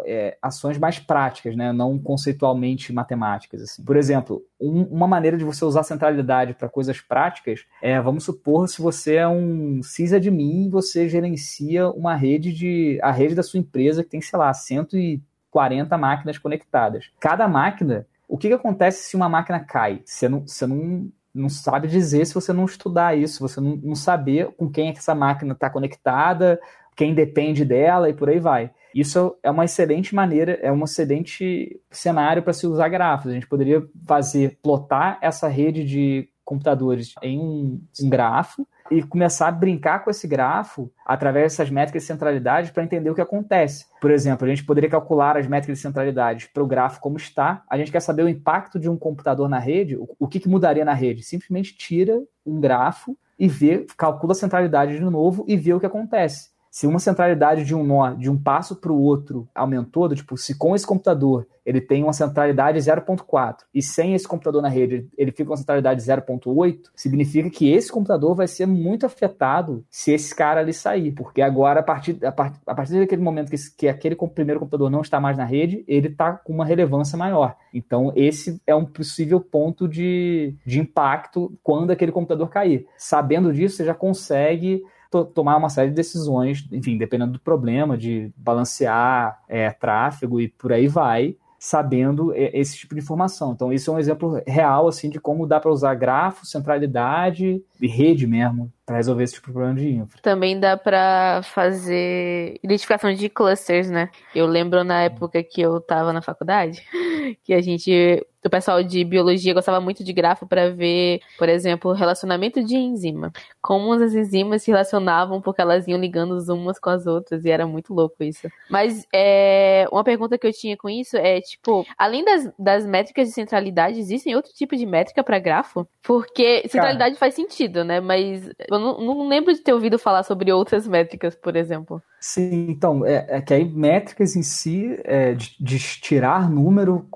[0.06, 1.74] é, ações mais práticas, né?
[1.74, 3.84] Não conceitualmente matemáticas, assim.
[3.84, 8.70] Por exemplo, um, uma maneira de você usar centralidade para coisas práticas é, vamos supor,
[8.70, 13.00] se você é um sysadmin, você gerencia uma rede de...
[13.02, 17.10] a rede da sua empresa que tem, sei lá, cento e 40 máquinas conectadas.
[17.20, 20.02] Cada máquina, o que, que acontece se uma máquina cai?
[20.06, 23.96] Você não, você não, não sabe dizer se você não estudar isso, você não, não
[23.96, 26.60] saber com quem é que essa máquina está conectada,
[26.96, 28.72] quem depende dela e por aí vai.
[28.94, 33.32] Isso é uma excelente maneira, é um excelente cenário para se usar grafos.
[33.32, 39.48] A gente poderia fazer, plotar essa rede de computadores em um, um grafo e começar
[39.48, 43.86] a brincar com esse grafo através dessas métricas de centralidade para entender o que acontece.
[44.02, 47.64] Por exemplo, a gente poderia calcular as métricas de centralidade para o grafo como está.
[47.70, 50.86] A gente quer saber o impacto de um computador na rede, o que, que mudaria
[50.86, 51.24] na rede.
[51.24, 55.86] Simplesmente tira um grafo e vê, calcula a centralidade de novo e vê o que
[55.86, 60.16] acontece se uma centralidade de um nó, de um passo para o outro, aumentou, do,
[60.16, 64.70] tipo, se com esse computador ele tem uma centralidade 0.4 e sem esse computador na
[64.70, 69.86] rede ele fica com uma centralidade 0.8, significa que esse computador vai ser muito afetado
[69.90, 73.52] se esse cara ali sair, porque agora a partir, a partir, a partir daquele momento
[73.52, 77.18] que, que aquele primeiro computador não está mais na rede, ele está com uma relevância
[77.18, 77.56] maior.
[77.74, 82.88] Então esse é um possível ponto de, de impacto quando aquele computador cair.
[82.98, 88.32] Sabendo disso, você já consegue tomar uma série de decisões, enfim, dependendo do problema, de
[88.38, 93.52] balancear é, tráfego e por aí vai, sabendo esse tipo de informação.
[93.52, 97.88] Então, isso é um exemplo real assim de como dá para usar grafo, centralidade e
[97.88, 100.22] rede mesmo para resolver esse tipo de problema de infra.
[100.22, 104.10] Também dá para fazer identificação de clusters, né?
[104.34, 106.82] Eu lembro na época que eu estava na faculdade
[107.44, 111.92] que a gente o pessoal de biologia gostava muito de grafo para ver, por exemplo,
[111.92, 113.32] relacionamento de enzima.
[113.62, 117.68] Como as enzimas se relacionavam porque elas iam ligando umas com as outras e era
[117.68, 118.48] muito louco isso.
[118.70, 123.28] Mas é, uma pergunta que eu tinha com isso é, tipo, além das, das métricas
[123.28, 125.88] de centralidade, existem outro tipo de métrica para grafo?
[126.02, 127.20] Porque centralidade Cara.
[127.20, 128.00] faz sentido, né?
[128.00, 132.02] Mas eu não, não lembro de ter ouvido falar sobre outras métricas, por exemplo.
[132.20, 137.08] Sim, então, é, é, que aí métricas em si, é, de, de, tirar número,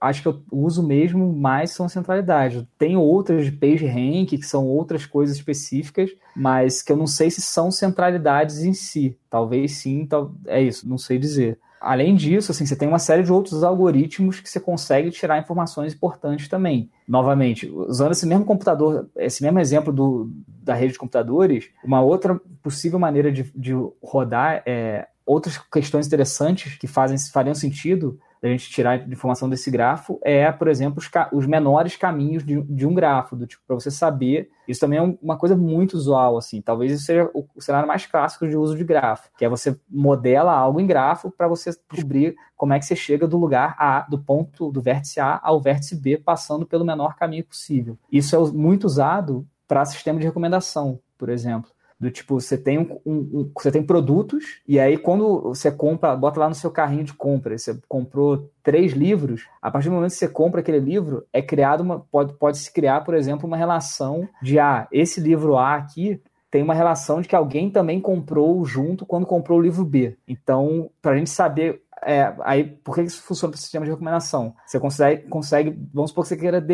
[0.00, 2.66] acho que eu uso mesmo mais são centralidade.
[2.78, 7.30] Tem outras de page rank, que são outras coisas específicas, mas que eu não sei
[7.30, 9.16] se são centralidades em si.
[9.30, 11.58] Talvez sim, tal, é isso, não sei dizer.
[11.80, 15.94] Além disso, assim, você tem uma série de outros algoritmos que você consegue tirar informações
[15.94, 16.90] importantes também.
[17.06, 20.30] Novamente, usando esse mesmo computador, esse mesmo exemplo do,
[20.62, 26.76] da rede de computadores, uma outra possível maneira de, de rodar é, outras questões interessantes
[26.76, 31.46] que fazem, fariam sentido da gente tirar informação desse grafo é, por exemplo, os, os
[31.46, 34.48] menores caminhos de, de, um grafo, do tipo, para você saber.
[34.66, 36.60] Isso também é uma coisa muito usual, assim.
[36.60, 39.78] Talvez isso seja o, o cenário mais clássico de uso de grafo, que é você
[39.88, 44.06] modela algo em grafo para você descobrir como é que você chega do lugar A,
[44.08, 47.98] do ponto do vértice A ao vértice B, passando pelo menor caminho possível.
[48.10, 51.70] Isso é muito usado para sistema de recomendação, por exemplo.
[52.00, 56.38] Do tipo, você tem, um, um, você tem produtos, e aí quando você compra, bota
[56.38, 60.18] lá no seu carrinho de compra, você comprou três livros, a partir do momento que
[60.18, 62.00] você compra aquele livro, é criado uma.
[62.00, 66.62] Pode, pode se criar, por exemplo, uma relação de ah, esse livro A aqui tem
[66.62, 70.16] uma relação de que alguém também comprou junto quando comprou o livro B.
[70.26, 73.90] Então, para a gente saber é, aí, por que isso funciona para o sistema de
[73.90, 74.54] recomendação?
[74.66, 76.64] Você consegue, consegue, vamos supor que você queira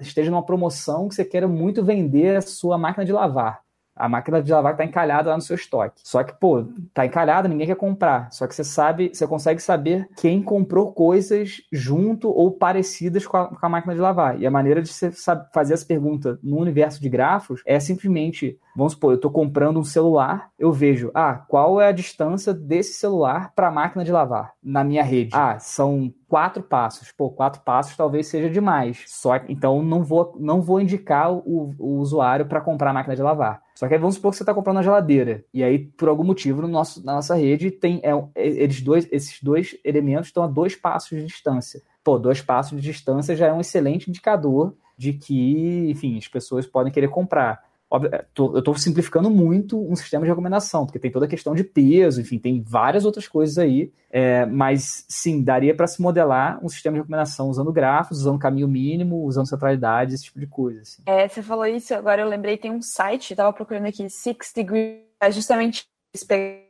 [0.00, 3.60] esteja numa promoção que você queira muito vender a sua máquina de lavar.
[3.94, 6.00] A máquina de lavar está encalhada lá no seu estoque.
[6.04, 8.32] Só que, pô, tá encalhada, ninguém quer comprar.
[8.32, 13.48] Só que você sabe, você consegue saber quem comprou coisas junto ou parecidas com a,
[13.48, 14.40] com a máquina de lavar.
[14.40, 15.10] E a maneira de você
[15.52, 19.84] fazer essa pergunta no universo de grafos é simplesmente Vamos supor, eu estou comprando um
[19.84, 24.52] celular, eu vejo, ah, qual é a distância desse celular para a máquina de lavar
[24.62, 25.30] na minha rede?
[25.34, 27.10] Ah, são quatro passos.
[27.12, 29.04] Pô, quatro passos talvez seja demais.
[29.06, 33.22] Só então não vou não vou indicar o, o usuário para comprar a máquina de
[33.22, 33.60] lavar.
[33.80, 36.22] Só que aí vamos supor que você está comprando uma geladeira e aí por algum
[36.22, 40.46] motivo no nosso, na nossa rede tem é, eles dois esses dois elementos estão a
[40.46, 41.80] dois passos de distância.
[42.04, 46.66] Pô, dois passos de distância já é um excelente indicador de que, enfim, as pessoas
[46.66, 47.69] podem querer comprar.
[48.12, 51.64] É, eu estou simplificando muito um sistema de recomendação, porque tem toda a questão de
[51.64, 56.68] peso, enfim, tem várias outras coisas aí, é, mas sim, daria para se modelar um
[56.68, 60.82] sistema de recomendação usando grafos, usando caminho mínimo, usando centralidade, esse tipo de coisa.
[60.82, 61.02] Assim.
[61.04, 65.00] É, você falou isso, agora eu lembrei, tem um site, estava procurando aqui, Six Degrees,
[65.20, 65.88] é justamente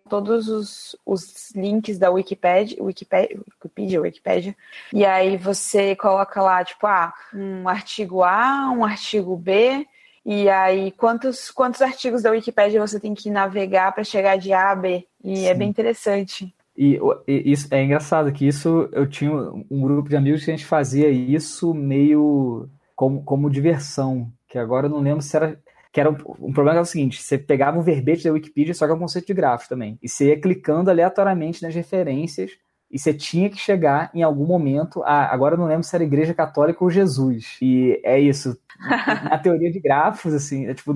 [0.08, 4.56] todos os, os links da Wikipedia, Wikipedia, Wikipedia, Wikipedia,
[4.92, 9.86] e aí você coloca lá, tipo, ah, um artigo A, um artigo B,
[10.24, 14.70] e aí, quantos, quantos artigos da Wikipédia você tem que navegar para chegar de A
[14.70, 15.06] a B?
[15.24, 15.46] E Sim.
[15.46, 16.54] é bem interessante.
[16.76, 20.56] E, e, isso é engraçado que isso eu tinha um grupo de amigos que a
[20.56, 25.58] gente fazia isso meio como, como diversão, que agora eu não lembro se era
[25.92, 28.86] que era um, um problema era o seguinte, você pegava um verbete da Wikipedia, só
[28.86, 32.52] que é um conceito de grafos também, e você ia clicando aleatoriamente nas referências
[32.90, 36.02] e você tinha que chegar em algum momento a, agora eu não lembro se era
[36.02, 37.56] Igreja Católica ou Jesus.
[37.62, 38.58] E é isso.
[39.30, 40.92] Na teoria de grafos, assim, é, tipo,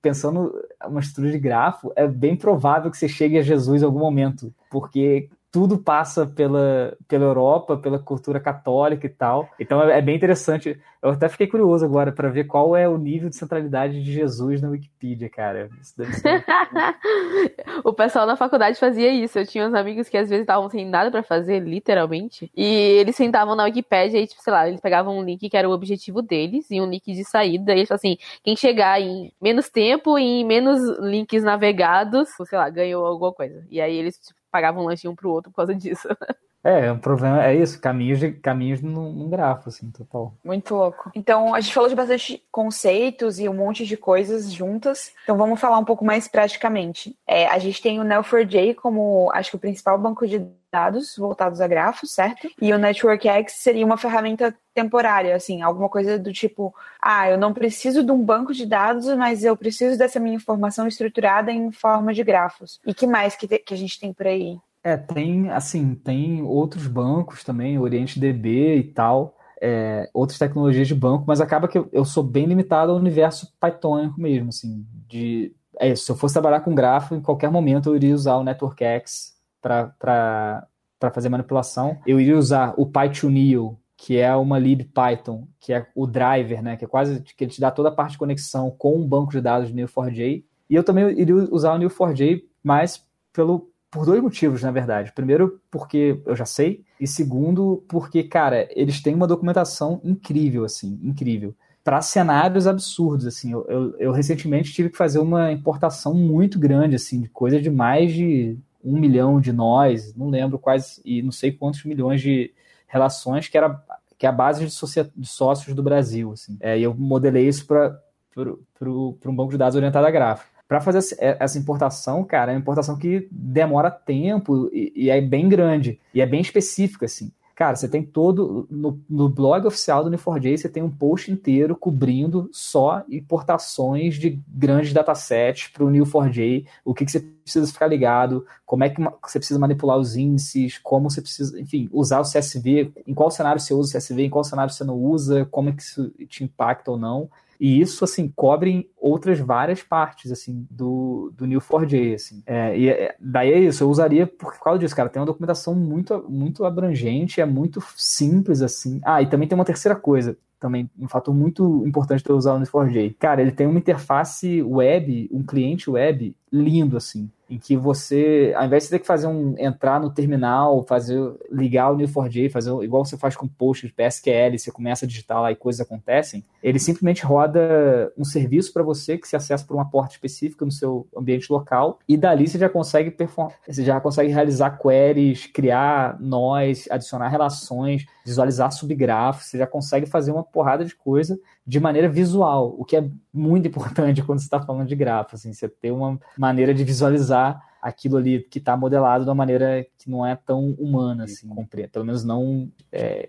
[0.00, 0.52] pensando
[0.86, 4.52] uma estrutura de grafo, é bem provável que você chegue a Jesus em algum momento,
[4.70, 9.48] porque tudo passa pela, pela Europa, pela cultura católica e tal.
[9.58, 10.78] Então é, é bem interessante.
[11.02, 14.60] Eu até fiquei curioso agora para ver qual é o nível de centralidade de Jesus
[14.60, 15.68] na Wikipedia, cara.
[17.84, 19.38] O pessoal na faculdade fazia isso.
[19.38, 23.14] Eu tinha uns amigos que às vezes estavam sem nada para fazer, literalmente, e eles
[23.14, 26.22] sentavam na Wikipedia e, tipo, sei lá, eles pegavam um link que era o objetivo
[26.22, 27.72] deles e um link de saída.
[27.72, 32.58] E eles falavam assim: quem chegar em menos tempo e em menos links navegados, sei
[32.58, 33.64] lá, ganhou alguma coisa.
[33.70, 36.08] E aí eles tipo, pagavam um lanchinho um pro outro por causa disso.
[36.64, 40.34] É, o problema é isso, caminhos, de, caminhos num, num grafo, assim, total.
[40.44, 41.12] Muito louco.
[41.14, 45.12] Então, a gente falou de bastante conceitos e um monte de coisas juntas.
[45.22, 47.16] Então, vamos falar um pouco mais praticamente.
[47.24, 50.44] É, a gente tem o Neo4j como, acho que o principal banco de
[50.76, 52.50] dados voltados a grafos, certo?
[52.60, 57.38] E o Network X seria uma ferramenta temporária, assim, alguma coisa do tipo, ah, eu
[57.38, 61.72] não preciso de um banco de dados, mas eu preciso dessa minha informação estruturada em
[61.72, 62.78] forma de grafos.
[62.86, 64.58] E que mais que, te, que a gente tem por aí?
[64.84, 71.24] É, tem, assim, tem outros bancos também, OrientDB e tal, é, outras tecnologias de banco,
[71.26, 75.54] mas acaba que eu, sou bem limitado ao universo Pythonico mesmo, assim, de...
[75.78, 78.44] É isso, se eu fosse trabalhar com grafo, em qualquer momento eu iria usar o
[78.44, 79.35] NetworkX
[79.66, 81.98] para fazer manipulação.
[82.06, 86.76] Eu iria usar o Pythonio, que é uma lib Python, que é o driver, né,
[86.76, 89.32] que é quase que ele te dá toda a parte de conexão com um banco
[89.32, 90.44] de dados de Neo4j.
[90.68, 95.12] E eu também iria usar o Neo4j, mas pelo por dois motivos, na verdade.
[95.12, 101.00] Primeiro, porque eu já sei, e segundo, porque, cara, eles têm uma documentação incrível, assim,
[101.02, 101.54] incrível.
[101.82, 103.52] Para cenários absurdos, assim.
[103.52, 107.70] Eu, eu, eu, recentemente tive que fazer uma importação muito grande, assim, de coisa de
[107.70, 112.54] mais de um milhão de nós, não lembro quais, e não sei quantos milhões de
[112.86, 113.82] relações, que era
[114.18, 116.32] que é a base de, de sócios do Brasil.
[116.32, 116.56] Assim.
[116.60, 118.00] É, e eu modelei isso para
[118.40, 122.60] um banco de dados orientado a gráfico para fazer é, essa importação, cara, é uma
[122.60, 127.30] importação que demora tempo e, e, é bem grande e é bem específica, assim.
[127.56, 128.68] Cara, você tem todo.
[128.70, 134.38] No, no blog oficial do Neo4j, você tem um post inteiro cobrindo só importações de
[134.46, 139.00] grandes datasets para o Neo4j, o que, que você precisa ficar ligado, como é que
[139.00, 143.58] você precisa manipular os índices, como você precisa, enfim, usar o CSV, em qual cenário
[143.58, 146.44] você usa o CSV, em qual cenário você não usa, como é que isso te
[146.44, 147.30] impacta ou não.
[147.60, 152.42] E isso, assim, cobre outras várias partes, assim, do, do Neo4j, assim.
[152.46, 155.08] É, e é, daí é isso, eu usaria por causa disso, cara.
[155.08, 159.00] Tem uma documentação muito, muito abrangente, é muito simples, assim.
[159.04, 162.54] Ah, e também tem uma terceira coisa também um fator muito importante de eu usar
[162.54, 163.16] o Neo4j.
[163.18, 168.64] Cara, ele tem uma interface web, um cliente web lindo, assim em que você, ao
[168.64, 171.18] invés de ter que fazer um entrar no terminal, fazer
[171.50, 175.40] ligar o Neo4j, fazer igual você faz com post de PSQL, você começa a digitar
[175.40, 179.74] lá e coisas acontecem, ele simplesmente roda um serviço para você que se acessa por
[179.74, 183.50] uma porta específica no seu ambiente local e dali você já consegue perform...
[183.66, 190.32] você já consegue realizar queries, criar nós, adicionar relações, visualizar subgrafos, você já consegue fazer
[190.32, 194.60] uma porrada de coisa de maneira visual, o que é muito importante quando você está
[194.60, 199.24] falando de grafo, assim, você ter uma maneira de visualizar aquilo ali que está modelado
[199.24, 201.48] de uma maneira que não é tão humana, assim,
[201.92, 203.28] pelo menos não é,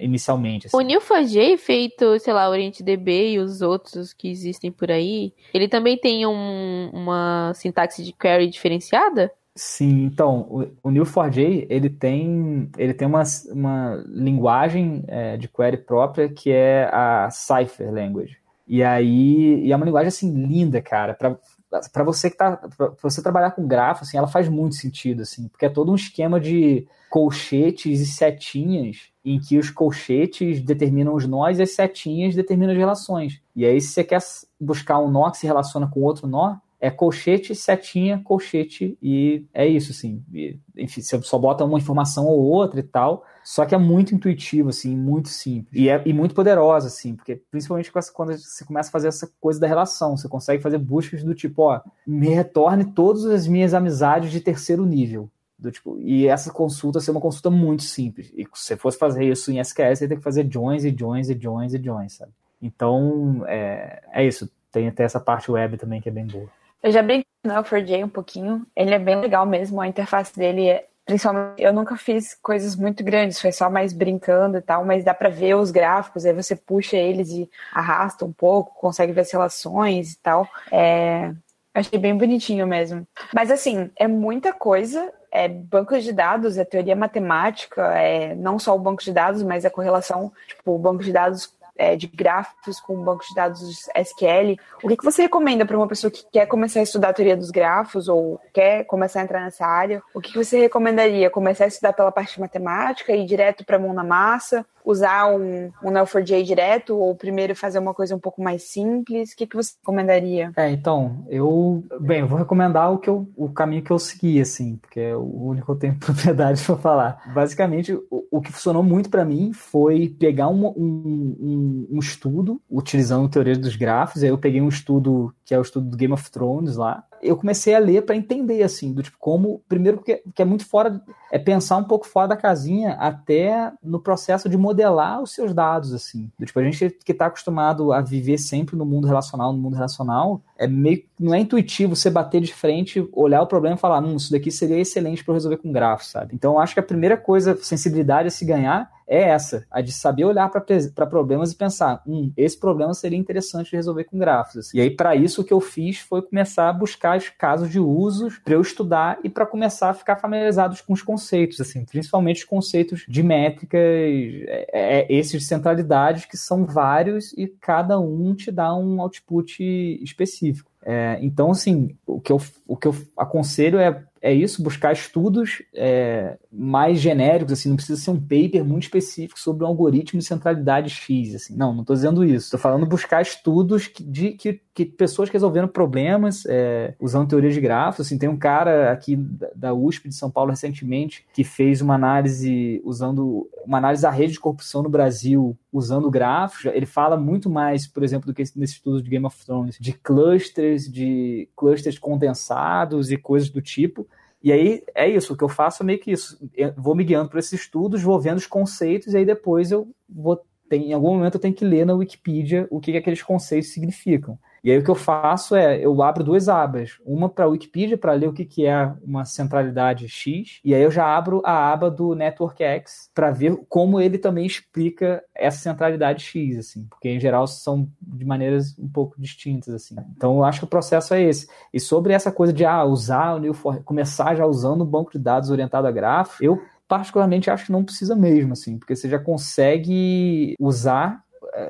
[0.00, 0.66] inicialmente.
[0.66, 0.76] Assim.
[0.76, 5.96] O Neo4j feito, sei lá, OrientDB e os outros que existem por aí, ele também
[5.96, 9.30] tem um, uma sintaxe de query diferenciada?
[9.54, 15.76] Sim, então, o, o Neo4j, ele tem, ele tem uma, uma linguagem é, de query
[15.76, 18.38] própria que é a Cypher Language.
[18.66, 23.22] E aí, e é uma linguagem, assim, linda, cara, para você que tá, para você
[23.22, 26.86] trabalhar com grafo, assim, ela faz muito sentido, assim, porque é todo um esquema de
[27.10, 32.78] colchetes e setinhas em que os colchetes determinam os nós e as setinhas determinam as
[32.78, 33.42] relações.
[33.54, 34.20] E aí, se você quer
[34.58, 39.64] buscar um nó que se relaciona com outro nó, é colchete, setinha, colchete, e é
[39.64, 40.20] isso, assim.
[40.34, 44.12] E, enfim, você só bota uma informação ou outra e tal, só que é muito
[44.12, 45.80] intuitivo, assim, muito simples.
[45.80, 49.60] E, é, e muito poderosa, assim, porque principalmente quando você começa a fazer essa coisa
[49.60, 54.32] da relação, você consegue fazer buscas do tipo, ó, me retorne todas as minhas amizades
[54.32, 55.30] de terceiro nível.
[55.56, 58.32] Do tipo, e essa consulta ser uma consulta muito simples.
[58.36, 61.30] E se você fosse fazer isso em SQS, você tem que fazer joins e joins
[61.30, 62.32] e joins e joins, sabe?
[62.60, 64.50] Então, é, é isso.
[64.72, 66.48] Tem até essa parte web também que é bem boa.
[66.82, 68.66] Eu já brinquei no L4J um pouquinho.
[68.74, 70.86] Ele é bem legal mesmo, a interface dele é.
[71.04, 75.12] Principalmente, eu nunca fiz coisas muito grandes, foi só mais brincando e tal, mas dá
[75.12, 79.32] para ver os gráficos, aí você puxa eles e arrasta um pouco, consegue ver as
[79.32, 80.48] relações e tal.
[80.70, 81.32] É,
[81.74, 83.06] Achei bem bonitinho mesmo.
[83.34, 85.12] Mas assim, é muita coisa.
[85.30, 89.64] É banco de dados, é teoria matemática, é não só o banco de dados, mas
[89.64, 93.60] a correlação, tipo, o banco de dados é, de gráficos com banco de dados
[93.94, 94.58] SQL.
[94.82, 97.36] O que, que você recomenda para uma pessoa que quer começar a estudar a teoria
[97.36, 100.02] dos grafos ou quer começar a entrar nessa área?
[100.14, 101.30] O que, que você recomendaria?
[101.30, 104.66] Começar a estudar pela parte matemática e ir direto para a mão na massa?
[104.84, 109.32] Usar um, um Neo4j direto ou primeiro fazer uma coisa um pouco mais simples?
[109.32, 110.52] O que, que você recomendaria?
[110.56, 114.40] É, então, eu, bem, eu vou recomendar o, que eu, o caminho que eu segui,
[114.40, 117.32] assim, porque é o único que eu tenho propriedade para falar.
[117.34, 123.26] Basicamente, o, o, que funcionou muito para mim foi pegar um, um, um, estudo utilizando
[123.26, 126.12] a teoria dos grafos, aí eu peguei um estudo que é o estudo do Game
[126.12, 130.16] of Thrones lá, eu comecei a ler para entender, assim, do tipo, como, primeiro, porque,
[130.16, 131.00] porque é muito fora,
[131.30, 135.94] é pensar um pouco fora da casinha, até no processo de modelar os seus dados,
[135.94, 136.30] assim.
[136.38, 139.74] Do tipo, a gente que está acostumado a viver sempre no mundo relacional, no mundo
[139.74, 144.02] relacional, é meio, não é intuitivo você bater de frente, olhar o problema e falar,
[144.02, 146.34] hum, isso daqui seria excelente para resolver com grafo, sabe?
[146.34, 149.92] Então, eu acho que a primeira coisa, sensibilidade a se ganhar, é essa, a de
[149.92, 154.56] saber olhar para problemas e pensar, hum, esse problema seria interessante de resolver com grafos.
[154.56, 154.78] Assim.
[154.78, 157.78] E aí, para isso, o que eu fiz foi começar a buscar os casos de
[157.78, 162.38] usos para eu estudar e para começar a ficar familiarizado com os conceitos, assim, principalmente
[162.38, 168.34] os conceitos de métricas, é, é, esses de centralidade, que são vários e cada um
[168.34, 169.62] te dá um output
[170.02, 170.70] específico.
[170.84, 175.62] É, então, assim, o que eu, o que eu aconselho é é isso, buscar estudos
[175.74, 180.24] é, mais genéricos, assim, não precisa ser um paper muito específico sobre um algoritmo de
[180.24, 184.60] centralidade X, assim, não, não estou dizendo isso, estou falando buscar estudos que, de que,
[184.72, 189.16] que pessoas resolveram problemas é, usando teoria de grafos, assim, tem um cara aqui
[189.56, 194.34] da USP de São Paulo recentemente que fez uma análise usando, uma análise da rede
[194.34, 198.74] de corrupção no Brasil usando grafos, ele fala muito mais, por exemplo, do que nesse
[198.74, 204.06] estudo de Game of Thrones, de clusters, de clusters condensados e coisas do tipo,
[204.42, 206.38] e aí é isso, o que eu faço é meio que isso.
[206.54, 209.88] Eu vou me guiando por esses estudos, vou vendo os conceitos, e aí depois eu
[210.08, 210.40] vou.
[210.68, 213.72] Tem, em algum momento eu tenho que ler na Wikipedia o que, que aqueles conceitos
[213.72, 214.38] significam.
[214.62, 216.98] E aí o que eu faço é, eu abro duas abas.
[217.04, 220.82] Uma para a Wikipedia, para ler o que, que é uma centralidade X, e aí
[220.82, 225.58] eu já abro a aba do Network X para ver como ele também explica essa
[225.58, 229.96] centralidade X, assim, porque em geral são de maneiras um pouco distintas, assim.
[230.16, 231.48] Então eu acho que o processo é esse.
[231.72, 235.18] E sobre essa coisa de ah, usar o Neo4, começar já usando um banco de
[235.18, 236.60] dados orientado a grafo, eu
[236.92, 241.21] particularmente acho que não precisa mesmo, assim, porque você já consegue usar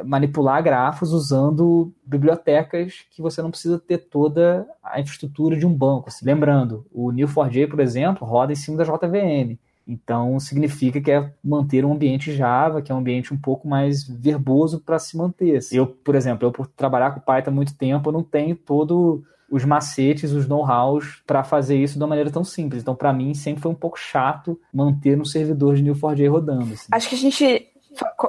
[0.05, 6.09] manipular grafos usando bibliotecas que você não precisa ter toda a infraestrutura de um banco.
[6.09, 6.25] Assim.
[6.25, 9.59] Lembrando, o Neo4j, por exemplo, roda em cima da JVM.
[9.87, 14.07] Então, significa que é manter um ambiente Java, que é um ambiente um pouco mais
[14.07, 15.57] verboso para se manter.
[15.57, 15.77] Assim.
[15.77, 19.25] Eu, por exemplo, eu por trabalhar com Python há muito tempo, eu não tenho todo
[19.51, 22.81] os macetes, os know-hows para fazer isso de uma maneira tão simples.
[22.81, 26.73] Então, para mim, sempre foi um pouco chato manter no servidor de Neo4j rodando.
[26.73, 26.89] Assim.
[26.91, 27.72] Acho que a gente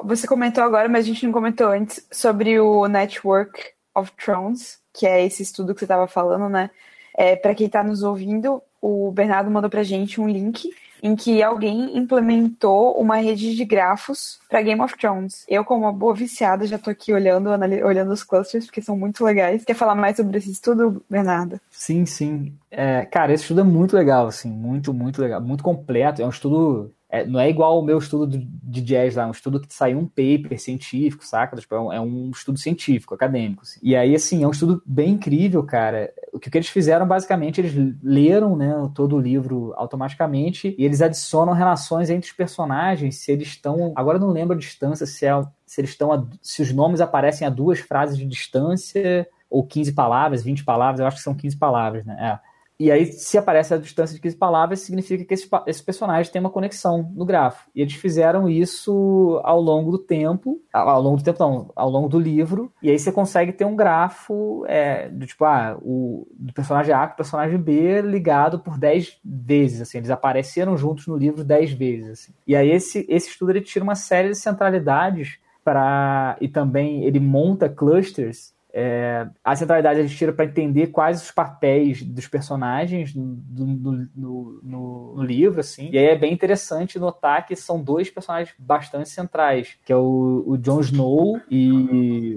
[0.03, 3.59] você comentou agora, mas a gente não comentou antes sobre o Network
[3.95, 6.69] of Thrones, que é esse estudo que você estava falando, né?
[7.15, 10.69] É, para quem está nos ouvindo, o Bernardo mandou para gente um link
[11.03, 15.43] em que alguém implementou uma rede de grafos para Game of Thrones.
[15.49, 19.23] Eu, como uma boa viciada, já estou aqui olhando, olhando os clusters, porque são muito
[19.23, 19.65] legais.
[19.65, 21.59] Quer falar mais sobre esse estudo, Bernardo?
[21.69, 22.53] Sim, sim.
[22.71, 26.21] É, cara, esse estudo é muito legal, assim, muito, muito legal, muito completo.
[26.21, 29.31] É um estudo é, não é igual o meu estudo de jazz lá, é um
[29.31, 31.55] estudo que saiu um paper científico, saca?
[31.55, 33.61] Tipo, é, um, é um estudo científico, acadêmico.
[33.61, 33.79] Assim.
[33.83, 36.11] E aí, assim, é um estudo bem incrível, cara.
[36.33, 41.03] O que, que eles fizeram, basicamente, eles leram né, todo o livro automaticamente e eles
[41.03, 43.93] adicionam relações entre os personagens, se eles estão.
[43.95, 46.11] Agora eu não lembro a distância, se, é, se eles estão.
[46.11, 50.99] A, se os nomes aparecem a duas frases de distância, ou 15 palavras, 20 palavras,
[50.99, 52.17] eu acho que são 15 palavras, né?
[52.19, 52.52] É.
[52.83, 56.41] E aí, se aparece a distância de 15 palavras, significa que esse, esse personagem tem
[56.41, 57.69] uma conexão no grafo.
[57.73, 62.09] E eles fizeram isso ao longo do tempo, ao longo do tempo não, ao longo
[62.09, 66.51] do livro, e aí você consegue ter um grafo é, do tipo, ah, o do
[66.51, 71.15] personagem A com o personagem B ligado por 10 vezes, assim, eles apareceram juntos no
[71.15, 72.09] livro 10 vezes.
[72.09, 72.33] Assim.
[72.45, 77.21] E aí esse, esse estudo ele tira uma série de centralidades para e também ele
[77.21, 83.13] monta clusters é, a centralidade a gente tira para entender quais os papéis dos personagens
[83.13, 85.91] do, no, no, no, livro, assim.
[85.91, 90.43] E aí é bem interessante notar que são dois personagens bastante centrais, que é o,
[90.47, 92.35] o Jon Snow e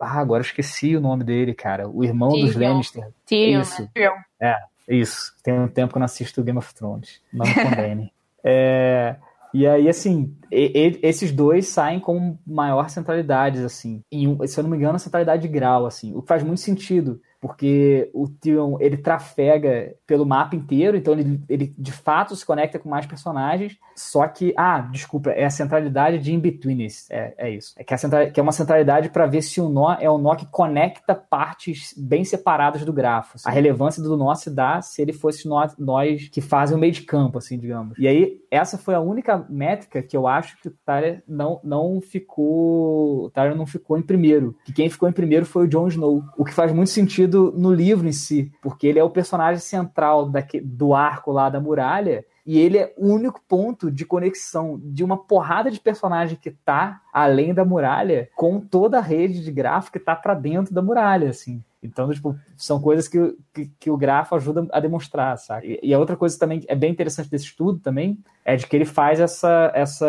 [0.00, 1.88] ah, agora esqueci o nome dele, cara.
[1.88, 2.46] O irmão Tyrion.
[2.46, 3.08] dos Lannister.
[3.24, 3.82] Tyrion, isso.
[3.82, 4.24] Né?
[4.40, 4.56] É,
[4.88, 5.36] isso.
[5.40, 7.22] Tem um tempo que eu não assisto Game of Thrones.
[7.32, 8.12] Não me condene.
[8.42, 9.14] é,
[9.60, 14.02] e aí, assim, e, e, esses dois saem com maior centralidade, assim.
[14.10, 16.14] Em, se eu não me engano, centralidade de grau, assim.
[16.14, 21.40] O que faz muito sentido, porque o Tion ele trafega pelo mapa inteiro, então ele,
[21.48, 23.78] ele de fato se conecta com mais personagens.
[23.94, 27.06] Só que, ah, desculpa, é a centralidade de in-betweenness.
[27.08, 27.72] É, é isso.
[27.76, 30.18] É que, a central, que é uma centralidade para ver se o nó é um
[30.18, 33.36] nó que conecta partes bem separadas do grafo.
[33.36, 33.48] Assim.
[33.48, 36.92] A relevância do nó se dá se ele fosse nós, nós que fazem o meio
[36.92, 37.96] de campo, assim, digamos.
[37.96, 42.00] E aí, essa foi a única métrica que eu acho que o Tyler não, não
[42.00, 43.26] ficou.
[43.26, 44.56] O não ficou em primeiro.
[44.64, 46.24] Que quem ficou em primeiro foi o Jon Snow.
[46.36, 50.30] O que faz muito sentido no livro em si, porque ele é o personagem central
[50.64, 55.16] do arco lá da muralha e ele é o único ponto de conexão de uma
[55.16, 60.04] porrada de personagem que tá além da muralha com toda a rede de gráfico que
[60.04, 61.62] tá para dentro da muralha, assim.
[61.82, 65.78] Então, tipo, são coisas que, que, que, o grafo ajuda a demonstrar, sabe?
[65.82, 68.84] E, a outra coisa também é bem interessante desse estudo também é de que ele
[68.84, 70.06] faz essa, essa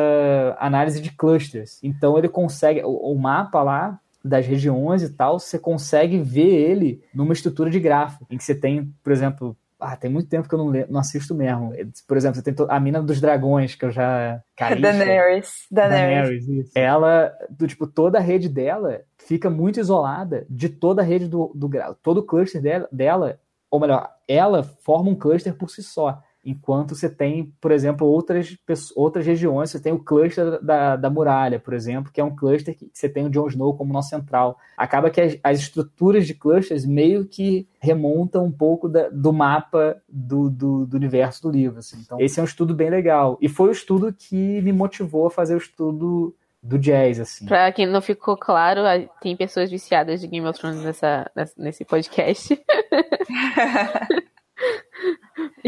[0.60, 1.80] análise de clusters.
[1.84, 7.04] Então, ele consegue, o, o mapa lá das regiões e tal, você consegue ver ele
[7.14, 10.56] numa estrutura de grafo, em que você tem, por exemplo, ah, tem muito tempo que
[10.56, 11.72] eu não, não assisto mesmo.
[12.08, 14.42] Por exemplo, você tem a Mina dos Dragões, que eu já.
[14.56, 15.68] Carisha, Daenerys.
[15.70, 16.46] Daenerys.
[16.46, 21.28] Daenerys ela, do, tipo, toda a rede dela fica muito isolada de toda a rede
[21.28, 21.70] do, do
[22.02, 26.22] todo o cluster dela, dela, ou melhor, ela forma um cluster por si só.
[26.50, 28.56] Enquanto você tem, por exemplo, outras,
[28.95, 32.74] outras regiões, você tem o cluster da, da muralha, por exemplo, que é um cluster
[32.74, 34.58] que você tem o Jon Snow como nó central.
[34.78, 40.02] Acaba que as, as estruturas de clusters meio que remontam um pouco da, do mapa
[40.08, 41.80] do, do, do, universo do livro.
[41.80, 41.98] Assim.
[42.00, 43.38] Então, esse é um estudo bem legal.
[43.41, 46.34] E foi o estudo que me motivou a fazer o estudo
[46.64, 47.45] do jazz, assim.
[47.45, 48.80] Pra quem não ficou claro,
[49.20, 52.58] tem pessoas viciadas de Game of Thrones nessa, nesse podcast.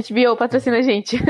[0.01, 1.17] HBO patrocina a gente.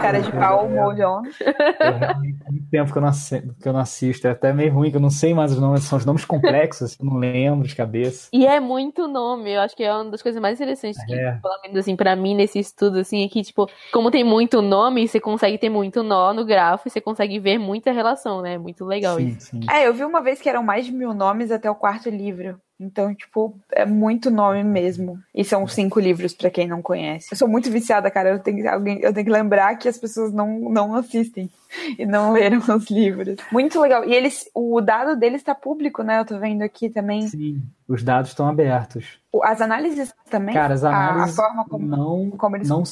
[0.00, 1.22] Cara de pau, molhão.
[1.22, 4.26] Muito tempo que eu, não assisto, que eu não assisto.
[4.28, 5.84] É até meio ruim, que eu não sei mais os nomes.
[5.84, 8.28] São os nomes complexos, eu não lembro de cabeça.
[8.32, 9.52] E é muito nome.
[9.52, 11.32] Eu acho que é uma das coisas mais interessantes que, é.
[11.32, 15.06] pelo menos assim, pra mim, nesse estudo, assim, é que, tipo, como tem muito nome,
[15.06, 18.56] você consegue ter muito nó no grafo e você consegue ver muita relação, né?
[18.56, 19.50] Muito legal sim, isso.
[19.50, 19.60] Sim.
[19.70, 22.60] É, eu vi uma vez que eram mais de mil nomes até o quarto livro.
[22.80, 25.18] Então, tipo, é muito nome mesmo.
[25.34, 27.28] E são cinco livros para quem não conhece.
[27.32, 28.30] Eu sou muito viciada, cara.
[28.30, 31.50] Eu tenho, alguém, eu tenho que lembrar que as pessoas não, não assistem
[31.98, 33.36] e não leram os livros.
[33.50, 34.04] Muito legal.
[34.04, 36.20] E eles, o dado deles está público, né?
[36.20, 37.26] Eu tô vendo aqui também.
[37.26, 39.18] Sim, os dados estão abertos.
[39.42, 40.54] As análises também?
[40.54, 41.36] Cara, as análises.
[41.38, 42.68] A, a forma como, não, como eles.
[42.68, 42.84] Não,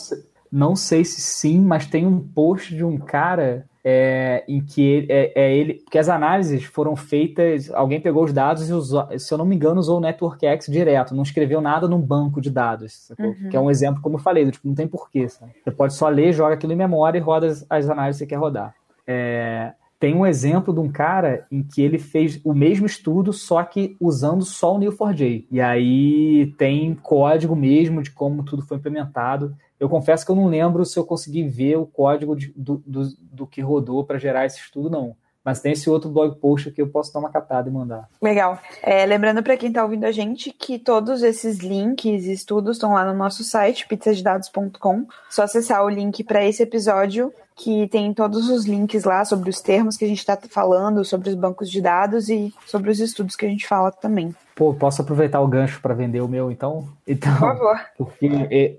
[0.50, 5.06] não sei se sim, mas tem um post de um cara é, em que ele,
[5.12, 5.74] é, é, ele.
[5.74, 7.70] Porque as análises foram feitas.
[7.72, 10.66] Alguém pegou os dados e usou, se eu não me engano, usou o Network X
[10.66, 13.12] direto, não escreveu nada num banco de dados.
[13.16, 13.48] Uhum.
[13.48, 15.28] Que é um exemplo, como eu falei, tipo, não tem porquê.
[15.28, 15.52] Sabe?
[15.62, 18.30] Você pode só ler, joga aquilo em memória e roda as, as análises que você
[18.30, 18.74] quer rodar.
[19.06, 23.62] É, tem um exemplo de um cara em que ele fez o mesmo estudo, só
[23.62, 25.46] que usando só o Neo4j.
[25.48, 29.56] E aí tem código mesmo de como tudo foi implementado.
[29.78, 33.16] Eu confesso que eu não lembro se eu consegui ver o código de, do, do,
[33.18, 35.16] do, que rodou para gerar esse estudo, não.
[35.46, 38.08] Mas tem esse outro blog post que eu posso dar uma catada e mandar.
[38.20, 38.58] Legal.
[38.82, 42.94] É, lembrando para quem está ouvindo a gente que todos esses links e estudos estão
[42.94, 45.06] lá no nosso site, pizzadedados.com.
[45.30, 49.60] Só acessar o link para esse episódio que tem todos os links lá sobre os
[49.60, 53.36] termos que a gente está falando, sobre os bancos de dados e sobre os estudos
[53.36, 54.34] que a gente fala também.
[54.56, 56.88] Pô, posso aproveitar o gancho para vender o meu, então?
[57.06, 57.80] Então, Por favor.
[57.96, 58.28] Porque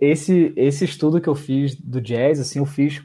[0.02, 3.02] esse, esse estudo que eu fiz do jazz, assim, eu fiz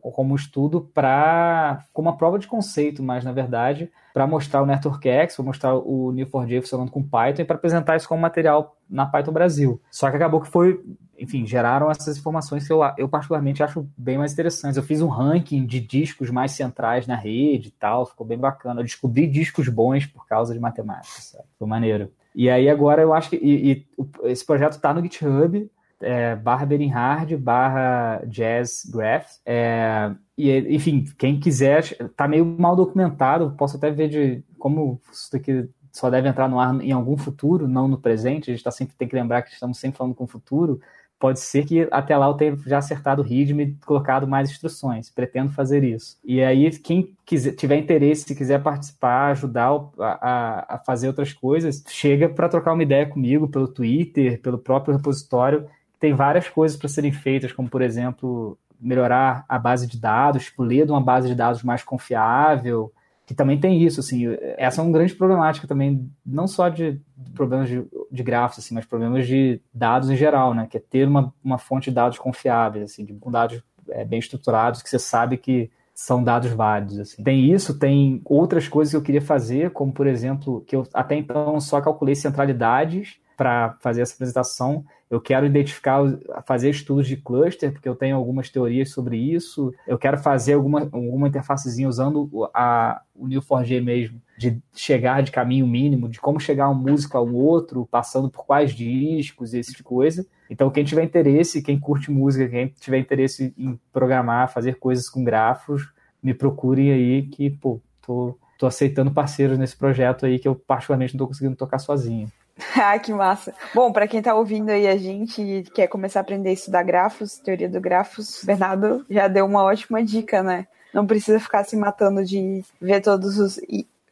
[0.00, 5.08] como estudo para como uma prova de conceito, mas na verdade para mostrar o Network
[5.34, 9.32] para mostrar o Neo4j funcionando com Python e para apresentar isso como material na Python
[9.32, 9.82] Brasil.
[9.90, 10.80] Só que acabou que foi,
[11.18, 14.76] enfim, geraram essas informações que eu, eu particularmente acho bem mais interessantes.
[14.76, 18.80] Eu fiz um ranking de discos mais centrais na rede e tal, ficou bem bacana.
[18.80, 21.44] Eu descobri discos bons por causa de matemática, sabe?
[21.58, 22.08] Foi maneiro.
[22.36, 23.86] E aí agora eu acho que e, e,
[24.30, 25.68] esse projeto está no GitHub,
[26.00, 29.38] é, barra Berinhard, barra Jazz Graph.
[29.44, 35.30] É, e, enfim, quem quiser, tá meio mal documentado, posso até ver de como isso
[35.32, 38.50] daqui só deve entrar no ar em algum futuro, não no presente.
[38.50, 40.80] A gente tá sempre tem que lembrar que estamos sempre falando com o futuro.
[41.20, 45.08] Pode ser que até lá eu tenha já acertado o RIDM e colocado mais instruções.
[45.08, 46.18] Pretendo fazer isso.
[46.24, 51.84] E aí, quem quiser, tiver interesse, se quiser participar, ajudar a, a fazer outras coisas,
[51.88, 55.66] chega para trocar uma ideia comigo pelo Twitter, pelo próprio repositório
[56.04, 60.62] tem várias coisas para serem feitas, como, por exemplo, melhorar a base de dados, tipo,
[60.62, 62.92] ler de uma base de dados mais confiável,
[63.24, 64.26] que também tem isso, assim,
[64.58, 67.82] essa é uma grande problemática também, não só de, de problemas de,
[68.12, 71.56] de grafos, assim, mas problemas de dados em geral, né, que é ter uma, uma
[71.56, 75.70] fonte de dados confiáveis, assim, de, com dados é, bem estruturados, que você sabe que
[75.94, 76.98] são dados válidos.
[76.98, 77.22] Assim.
[77.22, 81.16] Tem isso, tem outras coisas que eu queria fazer, como por exemplo, que eu até
[81.16, 84.84] então só calculei centralidades para fazer essa apresentação.
[85.10, 86.00] Eu quero identificar,
[86.46, 89.72] fazer estudos de cluster, porque eu tenho algumas teorias sobre isso.
[89.86, 95.66] Eu quero fazer alguma, alguma interfacezinha usando a, o Neo4j mesmo, de chegar de caminho
[95.66, 99.84] mínimo, de como chegar uma música ao outro, passando por quais discos, esse tipo de
[99.84, 100.26] coisa.
[100.50, 105.22] Então, quem tiver interesse, quem curte música, quem tiver interesse em programar, fazer coisas com
[105.22, 110.54] grafos, me procure aí que, pô, tô, tô aceitando parceiros nesse projeto aí que eu
[110.54, 112.30] particularmente não tô conseguindo tocar sozinho.
[112.80, 113.54] ah, que massa.
[113.74, 116.82] Bom, para quem tá ouvindo aí a gente e quer começar a aprender a estudar
[116.82, 120.66] grafos, teoria do grafos, Bernardo já deu uma ótima dica, né?
[120.92, 123.60] Não precisa ficar se matando de ver todos os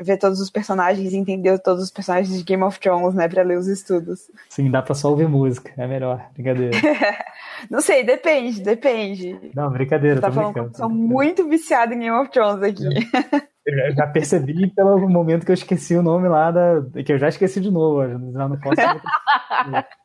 [0.01, 3.45] ver todos os personagens e entender todos os personagens de Game of Thrones, né, para
[3.45, 4.28] ler os estudos.
[4.49, 6.76] Sim, dá para só ouvir música, é melhor, brincadeira.
[7.70, 9.53] Não sei, depende, depende.
[9.55, 10.76] Não, brincadeira, tá falando brincando.
[10.76, 12.82] Sou muito viciado em Game of Thrones aqui.
[13.65, 16.83] Eu já percebi pelo momento que eu esqueci o nome lá da.
[17.05, 18.03] que eu já esqueci de novo,
[18.33, 18.77] já não posso.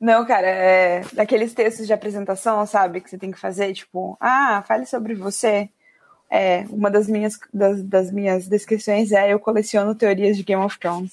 [0.00, 4.62] Não, cara, é daqueles textos de apresentação, sabe, que você tem que fazer, tipo, ah,
[4.66, 5.68] fale sobre você.
[6.30, 10.78] É, uma das minhas, das, das minhas descrições é eu coleciono teorias de Game of
[10.78, 11.12] Thrones.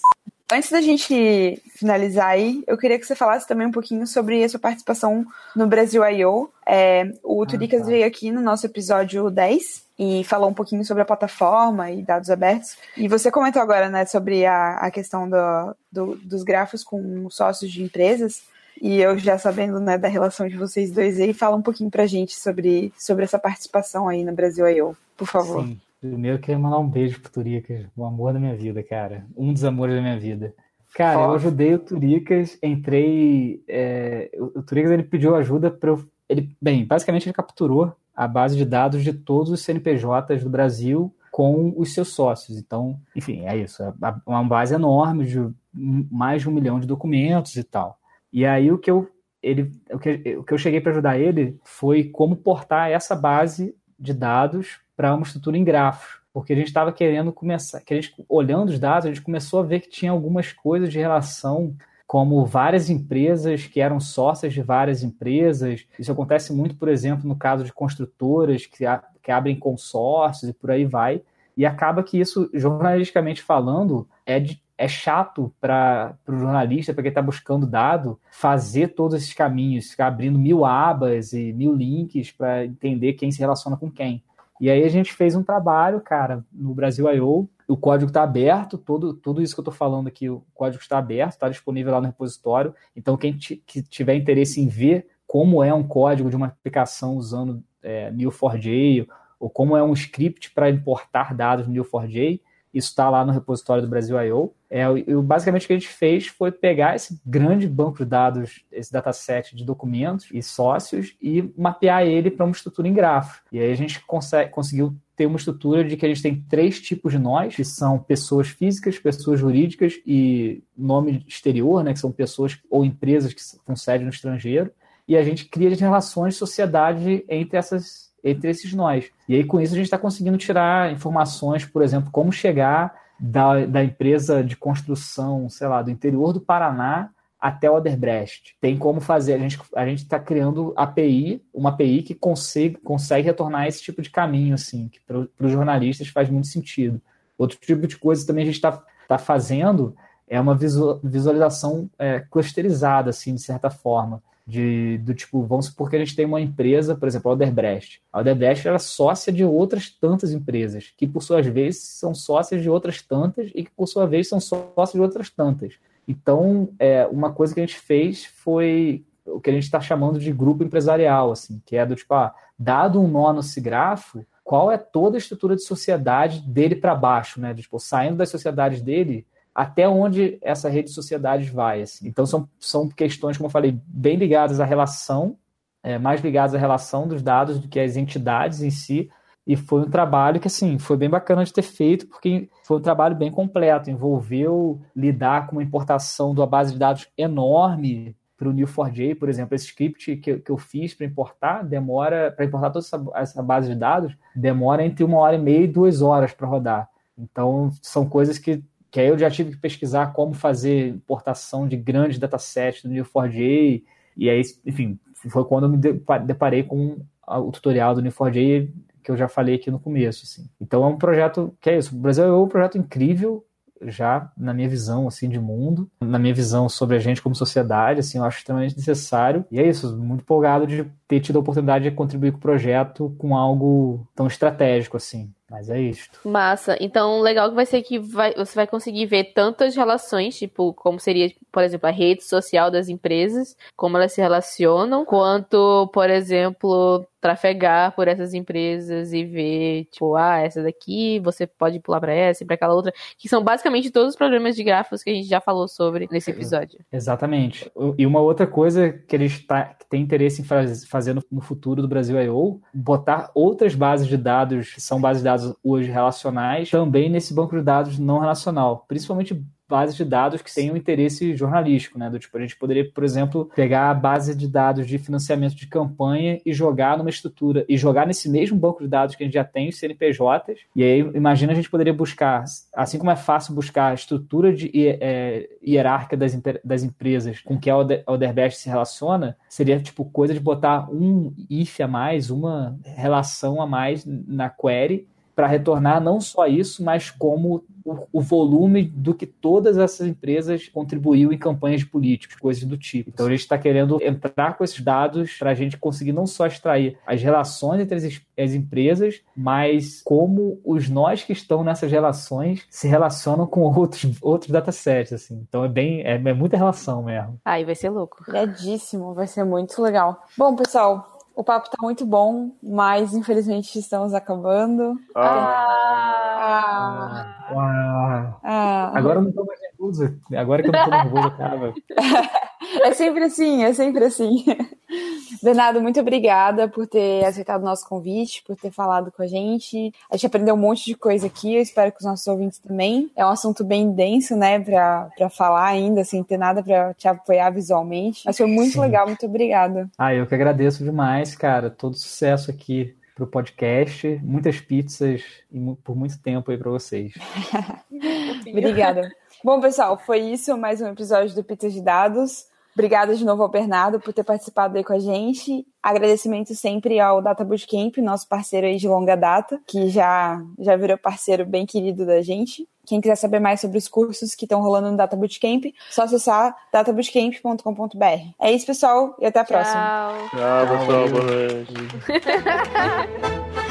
[0.52, 4.50] Antes da gente finalizar aí, eu queria que você falasse também um pouquinho sobre a
[4.50, 5.26] sua participação
[5.56, 6.50] no Brasil I.O.
[6.66, 7.88] É, o ah, Turicas tá.
[7.88, 12.30] veio aqui no nosso episódio 10 e falou um pouquinho sobre a plataforma e dados
[12.30, 12.76] abertos.
[12.98, 17.72] E você comentou agora, né, sobre a, a questão do, do, dos grafos com sócios
[17.72, 18.42] de empresas.
[18.82, 22.06] E eu já sabendo né, da relação de vocês dois aí, fala um pouquinho pra
[22.06, 25.64] gente sobre, sobre essa participação aí no Brasil I.O., por favor.
[25.64, 25.80] Sim.
[26.02, 29.24] Primeiro eu quero mandar um beijo pro Turicas, o amor da minha vida, cara.
[29.38, 30.54] Um dos amores da minha vida.
[30.96, 33.64] Cara, eu ajudei o Turicas, entrei.
[33.68, 36.04] É, o Turicas ele pediu ajuda para eu.
[36.28, 41.14] Ele, bem, basicamente ele capturou a base de dados de todos os CNPJs do Brasil
[41.32, 42.58] com os seus sócios.
[42.58, 43.84] Então, enfim, é isso.
[43.84, 43.94] É
[44.26, 47.98] uma base enorme de mais de um milhão de documentos e tal.
[48.34, 49.08] E aí o que eu
[49.42, 53.76] ele o que, o que eu cheguei para ajudar ele foi como portar essa base
[54.00, 58.00] de dados para uma estrutura em grafos, porque a gente estava querendo começar, que a
[58.00, 61.76] gente, olhando os dados, a gente começou a ver que tinha algumas coisas de relação
[62.06, 65.88] como várias empresas que eram sócias de várias empresas.
[65.98, 70.54] Isso acontece muito, por exemplo, no caso de construtoras que, a, que abrem consórcios e
[70.54, 71.24] por aí vai.
[71.58, 77.10] E acaba que isso, jornalisticamente falando, é, de, é chato para o jornalista, para quem
[77.10, 82.66] está buscando dado, fazer todos esses caminhos, ficar abrindo mil abas e mil links para
[82.66, 84.24] entender quem se relaciona com quem.
[84.62, 87.50] E aí a gente fez um trabalho, cara, no Brasil I.O.
[87.68, 91.00] O código está aberto, todo, tudo isso que eu estou falando aqui, o código está
[91.00, 92.76] aberto, está disponível lá no repositório.
[92.96, 97.64] Então, quem que tiver interesse em ver como é um código de uma aplicação usando
[97.82, 99.08] é, Neo4j,
[99.40, 102.40] ou como é um script para importar dados no Neo4j,
[102.74, 104.54] isso está lá no repositório do Brasil I.O.
[104.70, 104.86] É,
[105.22, 109.56] basicamente o que a gente fez foi pegar esse grande banco de dados, esse dataset
[109.56, 113.42] de documentos e sócios e mapear ele para uma estrutura em grafo.
[113.52, 116.80] E aí a gente consegue, conseguiu ter uma estrutura de que a gente tem três
[116.80, 122.12] tipos de nós, que são pessoas físicas, pessoas jurídicas e nome exterior, né, que são
[122.12, 124.72] pessoas ou empresas que com sede no estrangeiro.
[125.08, 129.10] E a gente cria relações de sociedade entre essas entre esses nós.
[129.28, 133.66] E aí, com isso, a gente está conseguindo tirar informações, por exemplo, como chegar da,
[133.66, 137.10] da empresa de construção, sei lá, do interior do Paraná
[137.40, 138.56] até o Oderbrecht.
[138.62, 143.68] Tem como fazer, a gente a está criando API, uma API que consegue, consegue retornar
[143.68, 147.02] esse tipo de caminho, assim, que para os jornalistas faz muito sentido.
[147.38, 149.96] Outro tipo de coisa também a gente está tá fazendo
[150.28, 155.96] é uma visualização é, clusterizada, assim, de certa forma de, do tipo, vamos supor que
[155.96, 158.02] a gente tem uma empresa, por exemplo, a Odebrecht.
[158.12, 162.70] A Odebrecht era sócia de outras tantas empresas, que por suas vezes são sócias de
[162.70, 165.76] outras tantas e que por sua vez são sócias de outras tantas.
[166.08, 170.20] Então, é, uma coisa que a gente fez foi o que a gente está chamando
[170.20, 174.72] de grupo empresarial, assim, que é do tipo, ah, dado um nó no cigrafo, qual
[174.72, 177.54] é toda a estrutura de sociedade dele para baixo, né?
[177.54, 181.82] Tipo, saindo das sociedades dele, até onde essa rede de sociedades vai.
[181.82, 182.08] Assim.
[182.08, 185.38] Então, são, são questões, como eu falei, bem ligadas à relação,
[185.84, 189.10] é, mais ligadas à relação dos dados do que às entidades em si.
[189.46, 192.82] E foi um trabalho que, assim, foi bem bacana de ter feito, porque foi um
[192.82, 193.90] trabalho bem completo.
[193.90, 199.30] Envolveu lidar com uma importação de uma base de dados enorme para o Neo4j, por
[199.30, 199.56] exemplo.
[199.56, 203.70] Esse script que, que eu fiz para importar demora, para importar toda essa, essa base
[203.70, 206.90] de dados, demora entre uma hora e meia e duas horas para rodar.
[207.18, 211.78] Então, são coisas que que aí eu já tive que pesquisar como fazer importação de
[211.78, 213.84] grandes datasets do Neo4j,
[214.18, 215.78] e aí, enfim, foi quando eu me
[216.26, 218.70] deparei com o tutorial do Neo4j
[219.04, 220.48] que eu já falei aqui no começo, assim.
[220.60, 223.44] Então é um projeto que é isso, o Brasil é um projeto incrível,
[223.84, 228.02] já na minha visão assim de mundo, na minha visão sobre a gente como sociedade,
[228.02, 229.44] assim, eu acho extremamente necessário.
[229.50, 233.16] E é isso, muito empolgado de ter tido a oportunidade de contribuir com o projeto
[233.18, 235.34] com algo tão estratégico assim.
[235.52, 236.18] Mas é isto.
[236.24, 236.78] Massa.
[236.80, 240.98] Então, legal que vai ser que vai, você vai conseguir ver tantas relações, tipo, como
[240.98, 247.06] seria, por exemplo, a rede social das empresas, como elas se relacionam, quanto, por exemplo,
[247.22, 252.44] trafegar por essas empresas e ver, tipo, ah, essa daqui, você pode pular para essa
[252.44, 255.28] e para aquela outra, que são basicamente todos os problemas de gráficos que a gente
[255.28, 256.80] já falou sobre nesse episódio.
[256.92, 257.72] Exatamente.
[257.98, 262.20] E uma outra coisa que eles tá, tem interesse em fazer no futuro do Brasil
[262.20, 267.10] I.O., botar outras bases de dados, que são bases de dados dados hoje relacionais também
[267.10, 272.10] nesse banco de dados não relacional, principalmente bases de dados que tenham interesse jornalístico, né?
[272.10, 275.66] Do tipo, a gente poderia, por exemplo, pegar a base de dados de financiamento de
[275.66, 279.36] campanha e jogar numa estrutura, e jogar nesse mesmo banco de dados que a gente
[279.36, 282.44] já tem, os CNPJs, e aí imagina a gente poderia buscar,
[282.76, 287.70] assim como é fácil buscar a estrutura de, é, hierárquica das, das empresas com que
[287.70, 293.62] a Oderbest se relaciona, seria tipo coisa de botar um if a mais, uma relação
[293.62, 299.14] a mais na query para retornar não só isso, mas como o, o, volume do
[299.14, 303.10] que todas essas empresas contribuíram em campanhas de políticos, coisas do tipo.
[303.10, 306.46] Então a gente está querendo entrar com esses dados para a gente conseguir não só
[306.46, 312.66] extrair as relações entre as, as, empresas, mas como os nós que estão nessas relações
[312.70, 315.14] se relacionam com outros, outros datasets.
[315.14, 315.44] Assim.
[315.48, 317.40] Então é bem, é, é muita relação mesmo.
[317.44, 318.24] Aí vai ser louco.
[318.28, 320.24] Iradíssimo, vai ser muito legal.
[320.38, 324.96] Bom, pessoal, o papo tá muito bom, mas infelizmente estamos acabando.
[325.16, 326.36] Ah!
[326.40, 327.36] ah.
[327.50, 328.38] ah.
[328.44, 328.92] ah.
[328.94, 330.20] Agora eu não tô mais nervoso.
[330.38, 331.74] Agora que eu não tô nervoso, cara.
[332.84, 334.46] É sempre assim, é sempre assim.
[335.42, 339.92] Bernardo, muito obrigada por ter aceitado o nosso convite, por ter falado com a gente.
[340.10, 343.10] A gente aprendeu um monte de coisa aqui, eu espero que os nossos ouvintes também.
[343.16, 347.08] É um assunto bem denso, né, pra, pra falar ainda, sem ter nada pra te
[347.08, 348.22] apoiar visualmente.
[348.26, 348.82] Mas foi muito Sim.
[348.82, 349.90] legal, muito obrigada.
[349.98, 351.70] Ah, eu que agradeço demais, cara.
[351.70, 354.20] Todo sucesso aqui pro podcast.
[354.24, 357.14] Muitas pizzas e por muito tempo aí para vocês.
[358.48, 359.12] Obrigada.
[359.44, 360.56] Bom, pessoal, foi isso.
[360.58, 362.51] Mais um episódio do Pizza de Dados.
[362.74, 365.66] Obrigada de novo ao Bernardo por ter participado aí com a gente.
[365.82, 370.98] Agradecimento sempre ao Data Bootcamp, nosso parceiro aí de longa data, que já, já virou
[370.98, 372.68] parceiro bem querido da gente.
[372.86, 376.56] Quem quiser saber mais sobre os cursos que estão rolando no Data Bootcamp, só acessar
[376.72, 378.34] databootcamp.com.br.
[378.40, 379.58] É isso, pessoal, e até a Tchau.
[379.58, 380.14] próxima.
[380.30, 381.10] Tchau, pessoal.
[381.10, 381.74] Boa noite.